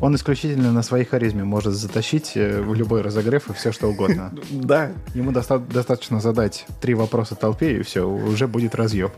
Он 0.00 0.14
исключительно 0.14 0.72
на 0.72 0.82
своей 0.82 1.04
харизме 1.04 1.44
может 1.44 1.74
затащить 1.74 2.32
э, 2.34 2.62
в 2.62 2.74
любой 2.74 3.02
разогрев 3.02 3.50
и 3.50 3.52
все 3.52 3.70
что 3.70 3.88
угодно. 3.88 4.32
Да, 4.50 4.92
Ему 5.14 5.30
доста- 5.30 5.58
достаточно 5.58 6.20
задать 6.20 6.64
три 6.80 6.94
вопроса 6.94 7.34
толпе, 7.34 7.76
и 7.78 7.82
все, 7.82 8.08
уже 8.08 8.46
будет 8.48 8.74
разъеб. 8.74 9.12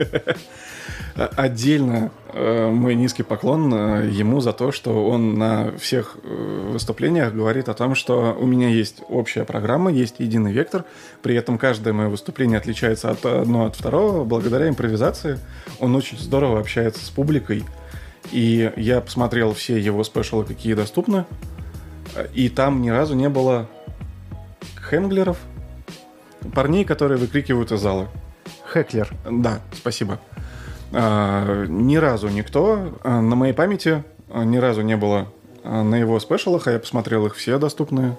А- 1.14 1.31
Отдельно 1.37 2.11
э, 2.33 2.68
мой 2.68 2.94
низкий 2.96 3.22
поклон 3.22 3.72
э, 3.72 4.09
ему 4.11 4.40
за 4.40 4.53
то, 4.53 4.72
что 4.72 5.07
он 5.09 5.38
на 5.38 5.70
всех 5.79 6.16
э, 6.25 6.70
выступлениях 6.72 7.33
говорит 7.33 7.68
о 7.68 7.75
том, 7.75 7.94
что 7.94 8.37
у 8.38 8.46
меня 8.46 8.68
есть 8.68 9.03
общая 9.09 9.44
программа, 9.44 9.92
есть 9.92 10.16
единый 10.18 10.53
вектор, 10.53 10.85
при 11.22 11.37
этом 11.37 11.59
каждое 11.59 11.92
мое 11.92 12.09
выступление 12.09 12.59
отличается 12.59 13.11
от 13.11 13.25
одно 13.25 13.66
от 13.66 13.77
второго 13.77 14.25
благодаря 14.25 14.68
импровизации. 14.68 15.38
Он 15.79 15.94
очень 15.94 16.18
здорово 16.18 16.59
общается 16.59 17.05
с 17.05 17.11
публикой, 17.11 17.62
и 18.30 18.72
я 18.76 19.00
посмотрел 19.00 19.52
все 19.54 19.78
его 19.78 20.04
спешалы, 20.04 20.44
какие 20.44 20.74
доступны, 20.74 21.26
и 22.35 22.48
там 22.48 22.82
ни 22.82 22.90
разу 22.90 23.14
не 23.14 23.28
было 23.28 23.68
хенглеров, 24.90 25.38
парней, 26.54 26.85
которые 26.85 27.18
выкрикивают 27.18 27.72
из 27.72 27.80
зала. 27.80 28.08
Хеклер. 28.72 29.11
Да, 29.30 29.61
спасибо. 29.74 30.20
А, 30.92 31.64
ни 31.66 31.96
разу 31.96 32.29
никто 32.29 32.98
а, 33.02 33.20
на 33.20 33.35
моей 33.35 33.54
памяти 33.54 34.04
а, 34.29 34.44
ни 34.44 34.58
разу 34.58 34.83
не 34.83 34.96
было 34.96 35.29
а, 35.64 35.83
на 35.83 35.94
его 35.94 36.20
спешалах, 36.20 36.66
а 36.66 36.73
я 36.73 36.79
посмотрел 36.79 37.27
их 37.27 37.35
все 37.35 37.58
доступные, 37.58 38.16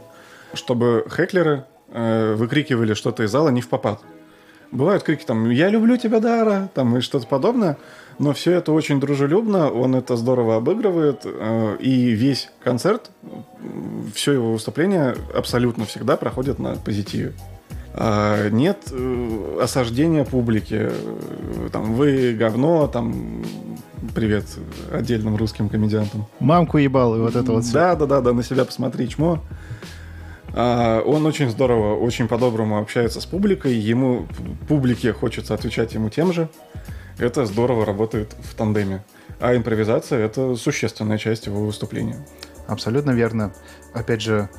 чтобы 0.54 1.06
хеклеры 1.10 1.66
э, 1.90 2.34
выкрикивали 2.36 2.94
что-то 2.94 3.24
из 3.24 3.32
зала 3.32 3.50
не 3.50 3.62
в 3.62 3.70
попад. 3.70 4.02
Бывают 4.74 5.04
крики 5.04 5.24
там 5.24 5.52
«Я 5.52 5.70
люблю 5.70 5.98
тебя, 5.98 6.20
Дара!» 6.20 6.68
там 6.74 6.98
и 6.98 7.02
что-то 7.02 7.28
подобное, 7.28 7.78
но 8.18 8.34
все 8.34 8.54
это 8.54 8.72
очень 8.72 9.00
дружелюбно, 9.00 9.70
он 9.70 9.96
это 9.96 10.18
здорово 10.18 10.56
обыгрывает, 10.56 11.22
э, 11.26 11.78
и 11.80 12.10
весь 12.10 12.50
концерт, 12.64 13.12
все 14.16 14.34
его 14.34 14.54
выступление 14.54 15.16
абсолютно 15.36 15.86
всегда 15.86 16.18
проходит 16.18 16.58
на 16.58 16.76
позитиве. 16.76 17.34
А, 17.94 18.50
нет 18.50 18.80
э, 18.92 19.60
осаждения 19.62 20.26
публики, 20.26 20.90
э, 20.90 21.70
там, 21.72 21.94
вы 21.94 22.34
говно, 22.34 22.88
там, 22.88 23.44
Привет 24.14 24.46
отдельным 24.92 25.38
русским 25.38 25.70
комедиантам. 25.70 26.26
Мамку 26.40 26.78
ебал, 26.78 27.16
и 27.16 27.20
вот 27.20 27.36
это 27.36 27.52
вот 27.52 27.64
всё. 27.64 27.74
Да, 27.74 27.96
да, 27.96 28.06
да, 28.06 28.22
да, 28.22 28.34
на 28.34 28.44
себя 28.44 28.66
посмотри, 28.66 29.08
чмо. 29.08 29.40
А, 30.54 31.02
он 31.02 31.26
очень 31.26 31.50
здорово, 31.50 31.96
очень 31.96 32.28
по-доброму 32.28 32.80
общается 32.80 33.20
с 33.20 33.26
публикой. 33.26 33.74
Ему 33.74 34.28
публике 34.68 35.14
хочется 35.14 35.54
отвечать 35.54 35.94
ему 35.94 36.10
тем 36.10 36.32
же. 36.34 36.50
Это 37.18 37.46
здорово 37.46 37.86
работает 37.86 38.36
в 38.44 38.54
тандеме. 38.56 39.04
А 39.40 39.56
импровизация 39.56 40.20
это 40.26 40.56
существенная 40.56 41.18
часть 41.18 41.48
его 41.48 41.66
выступления. 41.66 42.26
Абсолютно 42.68 43.12
верно. 43.12 43.54
Опять 43.94 44.22
же, 44.22 44.50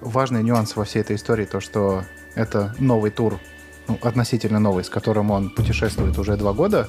важный 0.00 0.42
нюанс 0.42 0.76
во 0.76 0.84
всей 0.84 1.00
этой 1.00 1.16
истории 1.16 1.44
то, 1.44 1.60
что 1.60 2.04
это 2.34 2.74
новый 2.78 3.10
тур, 3.10 3.38
ну, 3.86 3.98
относительно 4.02 4.58
новый, 4.60 4.84
с 4.84 4.88
которым 4.88 5.30
он 5.30 5.50
путешествует 5.50 6.16
уже 6.18 6.36
два 6.36 6.52
года. 6.52 6.88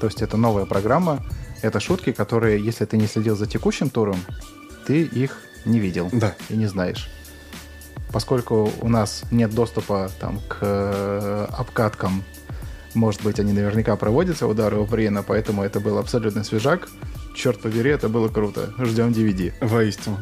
То 0.00 0.06
есть 0.06 0.22
это 0.22 0.36
новая 0.36 0.66
программа. 0.66 1.24
Это 1.62 1.80
шутки, 1.80 2.12
которые, 2.12 2.62
если 2.62 2.84
ты 2.84 2.98
не 2.98 3.06
следил 3.06 3.34
за 3.36 3.46
текущим 3.46 3.90
туром, 3.90 4.18
ты 4.86 5.02
их 5.02 5.38
не 5.64 5.80
видел 5.80 6.08
Да. 6.12 6.34
и 6.48 6.56
не 6.56 6.66
знаешь. 6.66 7.10
Поскольку 8.12 8.70
у 8.80 8.88
нас 8.88 9.24
нет 9.30 9.54
доступа 9.54 10.10
там, 10.20 10.40
к 10.48 10.58
э, 10.60 11.46
обкаткам, 11.50 12.22
может 12.94 13.22
быть, 13.22 13.38
они 13.38 13.52
наверняка 13.52 13.94
проводятся, 13.96 14.46
удары 14.46 14.78
Упрена, 14.78 15.22
поэтому 15.22 15.62
это 15.62 15.80
был 15.80 15.98
абсолютно 15.98 16.44
свежак. 16.44 16.88
Черт 17.34 17.60
побери, 17.60 17.90
это 17.90 18.08
было 18.08 18.28
круто. 18.28 18.72
Ждем 18.78 19.08
DVD. 19.10 19.52
Воистину. 19.60 20.18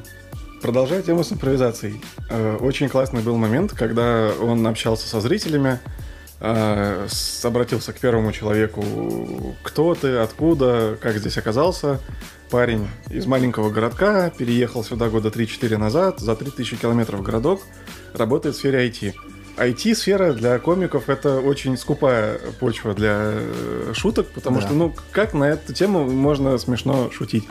Продолжая 0.61 1.03
тему 1.03 1.22
с 1.22 1.32
импровизацией. 1.32 2.01
Э, 2.30 2.57
Очень 2.61 2.89
классный 2.89 3.22
был 3.22 3.37
момент, 3.37 3.72
когда 3.72 4.32
он 4.41 4.66
общался 4.66 5.07
со 5.07 5.20
зрителями, 5.20 5.78
э, 6.45 7.09
обратился 7.42 7.92
к 7.92 7.99
первому 7.99 8.32
человеку, 8.32 8.84
кто 9.62 9.95
ты, 9.95 10.16
откуда, 10.18 10.97
как 11.01 11.16
здесь 11.18 11.38
оказался. 11.38 12.01
Парень 12.51 12.86
из 13.11 13.26
маленького 13.26 13.70
городка, 13.70 14.30
переехал 14.30 14.84
сюда 14.84 15.09
года 15.09 15.30
3-4 15.30 15.76
назад, 15.76 16.20
за 16.20 16.36
3000 16.36 16.76
километров 16.76 17.22
городок, 17.22 17.62
работает 18.14 18.55
в 18.55 18.59
сфере 18.59 18.86
IT. 18.88 19.14
IT-сфера 19.57 20.32
для 20.32 20.59
комиков 20.59 21.09
это 21.09 21.40
очень 21.40 21.76
скупая 21.76 22.38
почва 22.61 22.92
для 22.95 23.32
э, 23.34 23.92
шуток, 23.95 24.26
потому 24.34 24.61
Да. 24.61 24.66
что, 24.66 24.74
ну, 24.74 24.95
как 25.12 25.32
на 25.32 25.45
эту 25.45 25.72
тему 25.72 26.05
можно 26.11 26.59
смешно 26.59 27.11
шутить? 27.11 27.45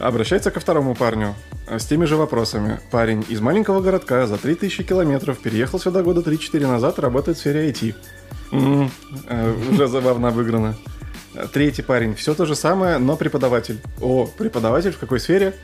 Обращается 0.00 0.50
ко 0.50 0.60
второму 0.60 0.94
парню 0.94 1.34
э, 1.66 1.78
с 1.78 1.84
теми 1.84 2.06
же 2.06 2.16
вопросами. 2.16 2.80
Парень 2.90 3.22
из 3.28 3.40
маленького 3.40 3.82
городка 3.82 4.26
за 4.26 4.38
3000 4.38 4.82
километров 4.82 5.38
переехал 5.38 5.78
сюда 5.78 6.02
года 6.02 6.22
3-4 6.22 6.66
назад, 6.66 6.98
работает 6.98 7.36
в 7.36 7.40
сфере 7.40 7.70
IT. 7.70 7.94
М, 8.52 8.90
э, 9.28 9.54
уже 9.70 9.88
забавно 9.88 10.28
обыграно. 10.28 10.74
Третий 11.52 11.82
парень, 11.82 12.14
все 12.14 12.34
то 12.34 12.46
же 12.46 12.56
самое, 12.56 12.96
но 12.96 13.16
преподаватель. 13.16 13.78
О, 14.00 14.26
преподаватель 14.26 14.92
в 14.92 14.98
какой 14.98 15.20
сфере? 15.20 15.54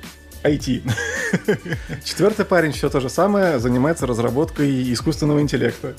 IT. 0.44 0.82
Четвертый 2.04 2.44
парень, 2.44 2.72
все 2.72 2.90
то 2.90 3.00
же 3.00 3.08
самое, 3.08 3.58
занимается 3.58 4.06
разработкой 4.06 4.92
искусственного 4.92 5.40
интеллекта. 5.40 5.94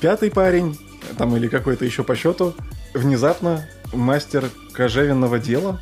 Пятый 0.00 0.30
парень, 0.30 0.78
там 1.18 1.36
или 1.36 1.48
какой-то 1.48 1.84
еще 1.84 2.04
по 2.04 2.14
счету, 2.14 2.54
внезапно 2.94 3.68
мастер 3.92 4.48
кожевенного 4.72 5.40
дела. 5.40 5.80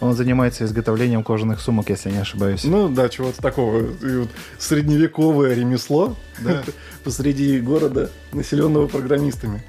Он 0.00 0.14
занимается 0.14 0.64
изготовлением 0.64 1.24
кожаных 1.24 1.60
сумок, 1.60 1.88
если 1.90 2.10
не 2.10 2.18
ошибаюсь. 2.18 2.62
Ну 2.64 2.88
да, 2.88 3.08
чего-то 3.08 3.42
такого. 3.42 3.80
И 3.80 4.16
вот 4.18 4.28
средневековое 4.58 5.54
ремесло 5.54 6.16
Да. 6.40 6.62
посреди 7.04 7.58
города, 7.60 8.10
населенного 8.32 8.86
программистами. 8.86 9.62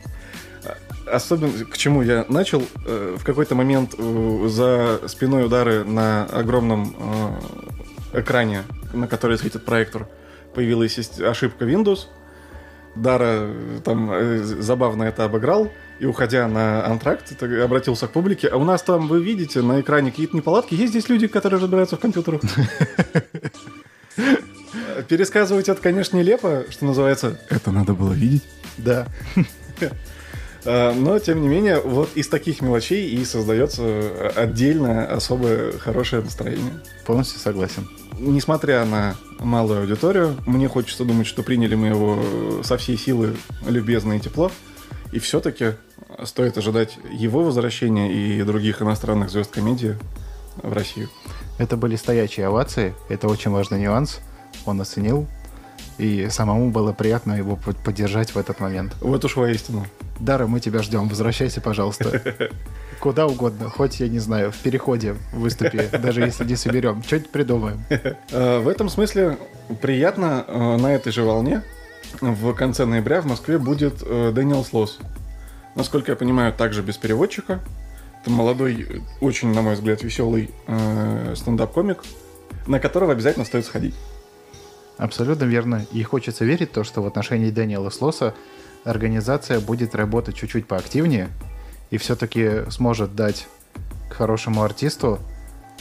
А- 0.63 1.15
Особенно, 1.15 1.65
к 1.65 1.75
чему 1.77 2.03
я 2.03 2.25
начал, 2.29 2.61
э, 2.85 3.15
в 3.19 3.23
какой-то 3.23 3.55
момент 3.55 3.95
э, 3.97 4.47
за 4.49 5.01
спиной 5.07 5.45
удары 5.45 5.83
на 5.83 6.25
огромном 6.25 6.95
э, 8.13 8.19
экране, 8.19 8.63
на 8.93 9.07
который 9.07 9.37
светит 9.39 9.65
проектор, 9.65 10.07
появилась 10.53 10.99
ошибка 11.19 11.65
Windows. 11.65 12.01
Дара 12.95 13.49
там 13.83 14.11
забавно 14.43 15.03
это 15.03 15.23
обыграл, 15.25 15.71
и 15.99 16.05
уходя 16.05 16.47
на 16.47 16.85
антракт, 16.85 17.41
обратился 17.41 18.07
к 18.07 18.11
публике. 18.11 18.47
А 18.47 18.57
у 18.57 18.63
нас 18.63 18.81
там, 18.81 19.07
вы 19.07 19.21
видите, 19.21 19.61
на 19.61 19.81
экране 19.81 20.11
какие-то 20.11 20.35
неполадки. 20.35 20.73
Есть 20.73 20.91
здесь 20.91 21.09
люди, 21.09 21.27
которые 21.27 21.61
разбираются 21.61 21.97
в 21.97 21.99
компьютерах. 21.99 22.41
Пересказывать 25.07 25.69
это, 25.69 25.81
конечно, 25.81 26.17
нелепо, 26.17 26.65
что 26.69 26.85
называется. 26.85 27.39
Это 27.49 27.71
надо 27.71 27.93
было 27.93 28.13
видеть. 28.13 28.43
Да. 28.77 29.07
А, 30.65 30.93
Но, 30.93 31.19
тем 31.19 31.41
не 31.41 31.47
менее, 31.47 31.79
вот 31.79 32.09
из 32.15 32.27
таких 32.27 32.61
мелочей 32.61 33.09
и 33.09 33.23
создается 33.23 34.31
отдельное, 34.35 35.05
особое, 35.05 35.77
хорошее 35.77 36.21
настроение. 36.21 36.73
Полностью 37.05 37.39
согласен. 37.39 37.87
Несмотря 38.19 38.83
на 38.85 39.15
малую 39.39 39.81
аудиторию, 39.81 40.35
мне 40.45 40.67
хочется 40.67 41.05
думать, 41.05 41.27
что 41.27 41.43
приняли 41.43 41.75
мы 41.75 41.87
его 41.87 42.61
со 42.63 42.77
всей 42.77 42.97
силы 42.97 43.35
любезно 43.65 44.13
и 44.13 44.19
тепло. 44.19 44.51
И 45.11 45.19
все-таки 45.19 45.73
стоит 46.25 46.57
ожидать 46.57 46.97
его 47.11 47.43
возвращения 47.43 48.11
и 48.11 48.41
других 48.43 48.81
иностранных 48.81 49.29
звезд 49.29 49.51
комедии 49.51 49.97
в 50.61 50.73
Россию. 50.73 51.09
Это 51.57 51.77
были 51.77 51.95
стоячие 51.95 52.47
овации. 52.47 52.93
Это 53.09 53.27
очень 53.27 53.51
важный 53.51 53.79
нюанс. 53.79 54.19
Он 54.65 54.79
оценил. 54.81 55.27
И 55.97 56.27
самому 56.29 56.71
было 56.71 56.93
приятно 56.93 57.33
его 57.33 57.57
под- 57.57 57.77
поддержать 57.77 58.33
в 58.33 58.37
этот 58.37 58.61
момент. 58.61 58.95
Вот 59.01 59.25
уж 59.25 59.35
воистину. 59.35 59.85
Дара, 60.19 60.47
мы 60.47 60.61
тебя 60.61 60.81
ждем. 60.81 61.09
Возвращайся, 61.09 61.59
пожалуйста. 61.59 62.49
Куда 63.01 63.27
угодно. 63.27 63.69
Хоть, 63.69 63.99
я 63.99 64.07
не 64.07 64.19
знаю, 64.19 64.51
в 64.51 64.57
переходе 64.57 65.15
выступи. 65.33 65.89
Даже 65.97 66.21
если 66.21 66.45
не 66.45 66.55
соберем. 66.55 67.03
Что-нибудь 67.03 67.29
придумаем. 67.31 67.83
Э, 67.89 68.59
В 68.63 68.69
этом 68.69 68.87
смысле 68.87 69.37
приятно 69.81 70.45
э, 70.47 70.77
на 70.77 70.93
этой 70.93 71.11
же 71.11 71.23
волне 71.23 71.63
в 72.21 72.53
конце 72.53 72.85
ноября 72.85 73.21
в 73.21 73.25
Москве 73.25 73.57
будет 73.57 74.01
э, 74.01 74.31
Дэниел 74.33 74.63
Слос. 74.63 74.99
Насколько 75.79 76.11
я 76.11 76.17
понимаю, 76.17 76.51
также 76.51 76.81
без 76.81 76.97
переводчика. 76.97 77.61
Это 78.19 78.29
молодой, 78.29 79.01
очень, 79.21 79.53
на 79.53 79.61
мой 79.61 79.75
взгляд, 79.75 80.03
веселый 80.03 80.49
э, 80.67 81.35
стендап-комик, 81.37 82.03
на 82.67 82.81
которого 82.81 83.13
обязательно 83.13 83.45
стоит 83.45 83.65
сходить. 83.65 83.95
Абсолютно 84.97 85.45
верно. 85.45 85.85
И 85.93 86.03
хочется 86.03 86.43
верить 86.43 86.71
в 86.71 86.73
то, 86.73 86.83
что 86.83 87.01
в 87.01 87.07
отношении 87.07 87.49
Дэниела 87.49 87.91
Слоса 87.91 88.35
организация 88.83 89.61
будет 89.61 89.95
работать 89.95 90.35
чуть-чуть 90.35 90.67
поактивнее 90.67 91.29
и 91.91 91.97
все-таки 91.97 92.69
сможет 92.69 93.15
дать 93.15 93.47
к 94.09 94.15
хорошему 94.15 94.63
артисту 94.63 95.19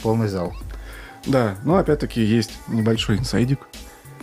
полный 0.01 0.29
зал. 0.29 0.53
Да, 1.25 1.57
но 1.65 1.75
опять-таки 1.75 2.23
есть 2.23 2.53
небольшой 2.69 3.17
инсайдик 3.17 3.59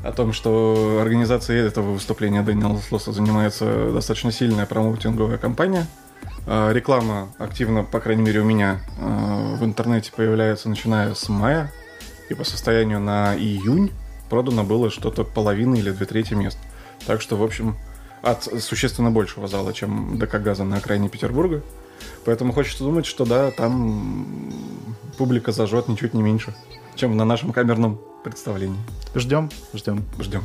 о 0.07 0.13
том, 0.13 0.33
что 0.33 1.01
организацией 1.03 1.67
этого 1.67 1.93
выступления 1.93 2.43
Дэниела 2.43 2.79
Слоса 2.79 3.13
занимается 3.13 3.93
достаточно 3.93 4.31
сильная 4.31 4.67
промоутинговая 4.67 5.39
компания. 5.39 5.87
А, 6.47 6.71
Реклама 6.73 7.29
активно, 7.39 7.83
по 7.83 8.01
крайней 8.01 8.23
мере 8.23 8.41
у 8.41 8.45
меня, 8.45 8.81
а, 9.01 9.57
в 9.57 9.65
интернете 9.65 10.13
появляется 10.15 10.69
начиная 10.69 11.15
с 11.15 11.29
мая. 11.29 11.73
И 12.29 12.35
по 12.35 12.45
состоянию 12.45 13.01
на 13.01 13.37
июнь 13.37 13.91
продано 14.31 14.65
было 14.65 14.91
что-то 14.91 15.25
половины 15.25 15.77
или 15.77 15.91
две 15.91 16.07
трети 16.07 16.35
мест. 16.35 16.59
Так 17.07 17.21
что, 17.21 17.37
в 17.37 17.43
общем, 17.43 17.77
от 18.23 18.45
существенно 18.45 19.11
большего 19.11 19.47
зала, 19.47 19.73
чем 19.73 20.19
ДК 20.19 20.37
Газа 20.41 20.65
на 20.65 20.77
окраине 20.77 21.09
Петербурга. 21.09 21.63
Поэтому 22.25 22.53
хочется 22.53 22.85
думать, 22.85 23.07
что 23.07 23.25
да, 23.25 23.51
там 23.51 24.53
публика 25.17 25.53
зажжет 25.53 25.89
ничуть 25.89 26.15
не 26.15 26.23
меньше, 26.23 26.55
чем 26.97 27.17
на 27.17 27.25
нашем 27.25 27.53
камерном 27.53 28.01
представлении. 28.31 28.79
Ждем, 29.15 29.51
ждем. 29.73 30.05
Ждем. 30.19 30.43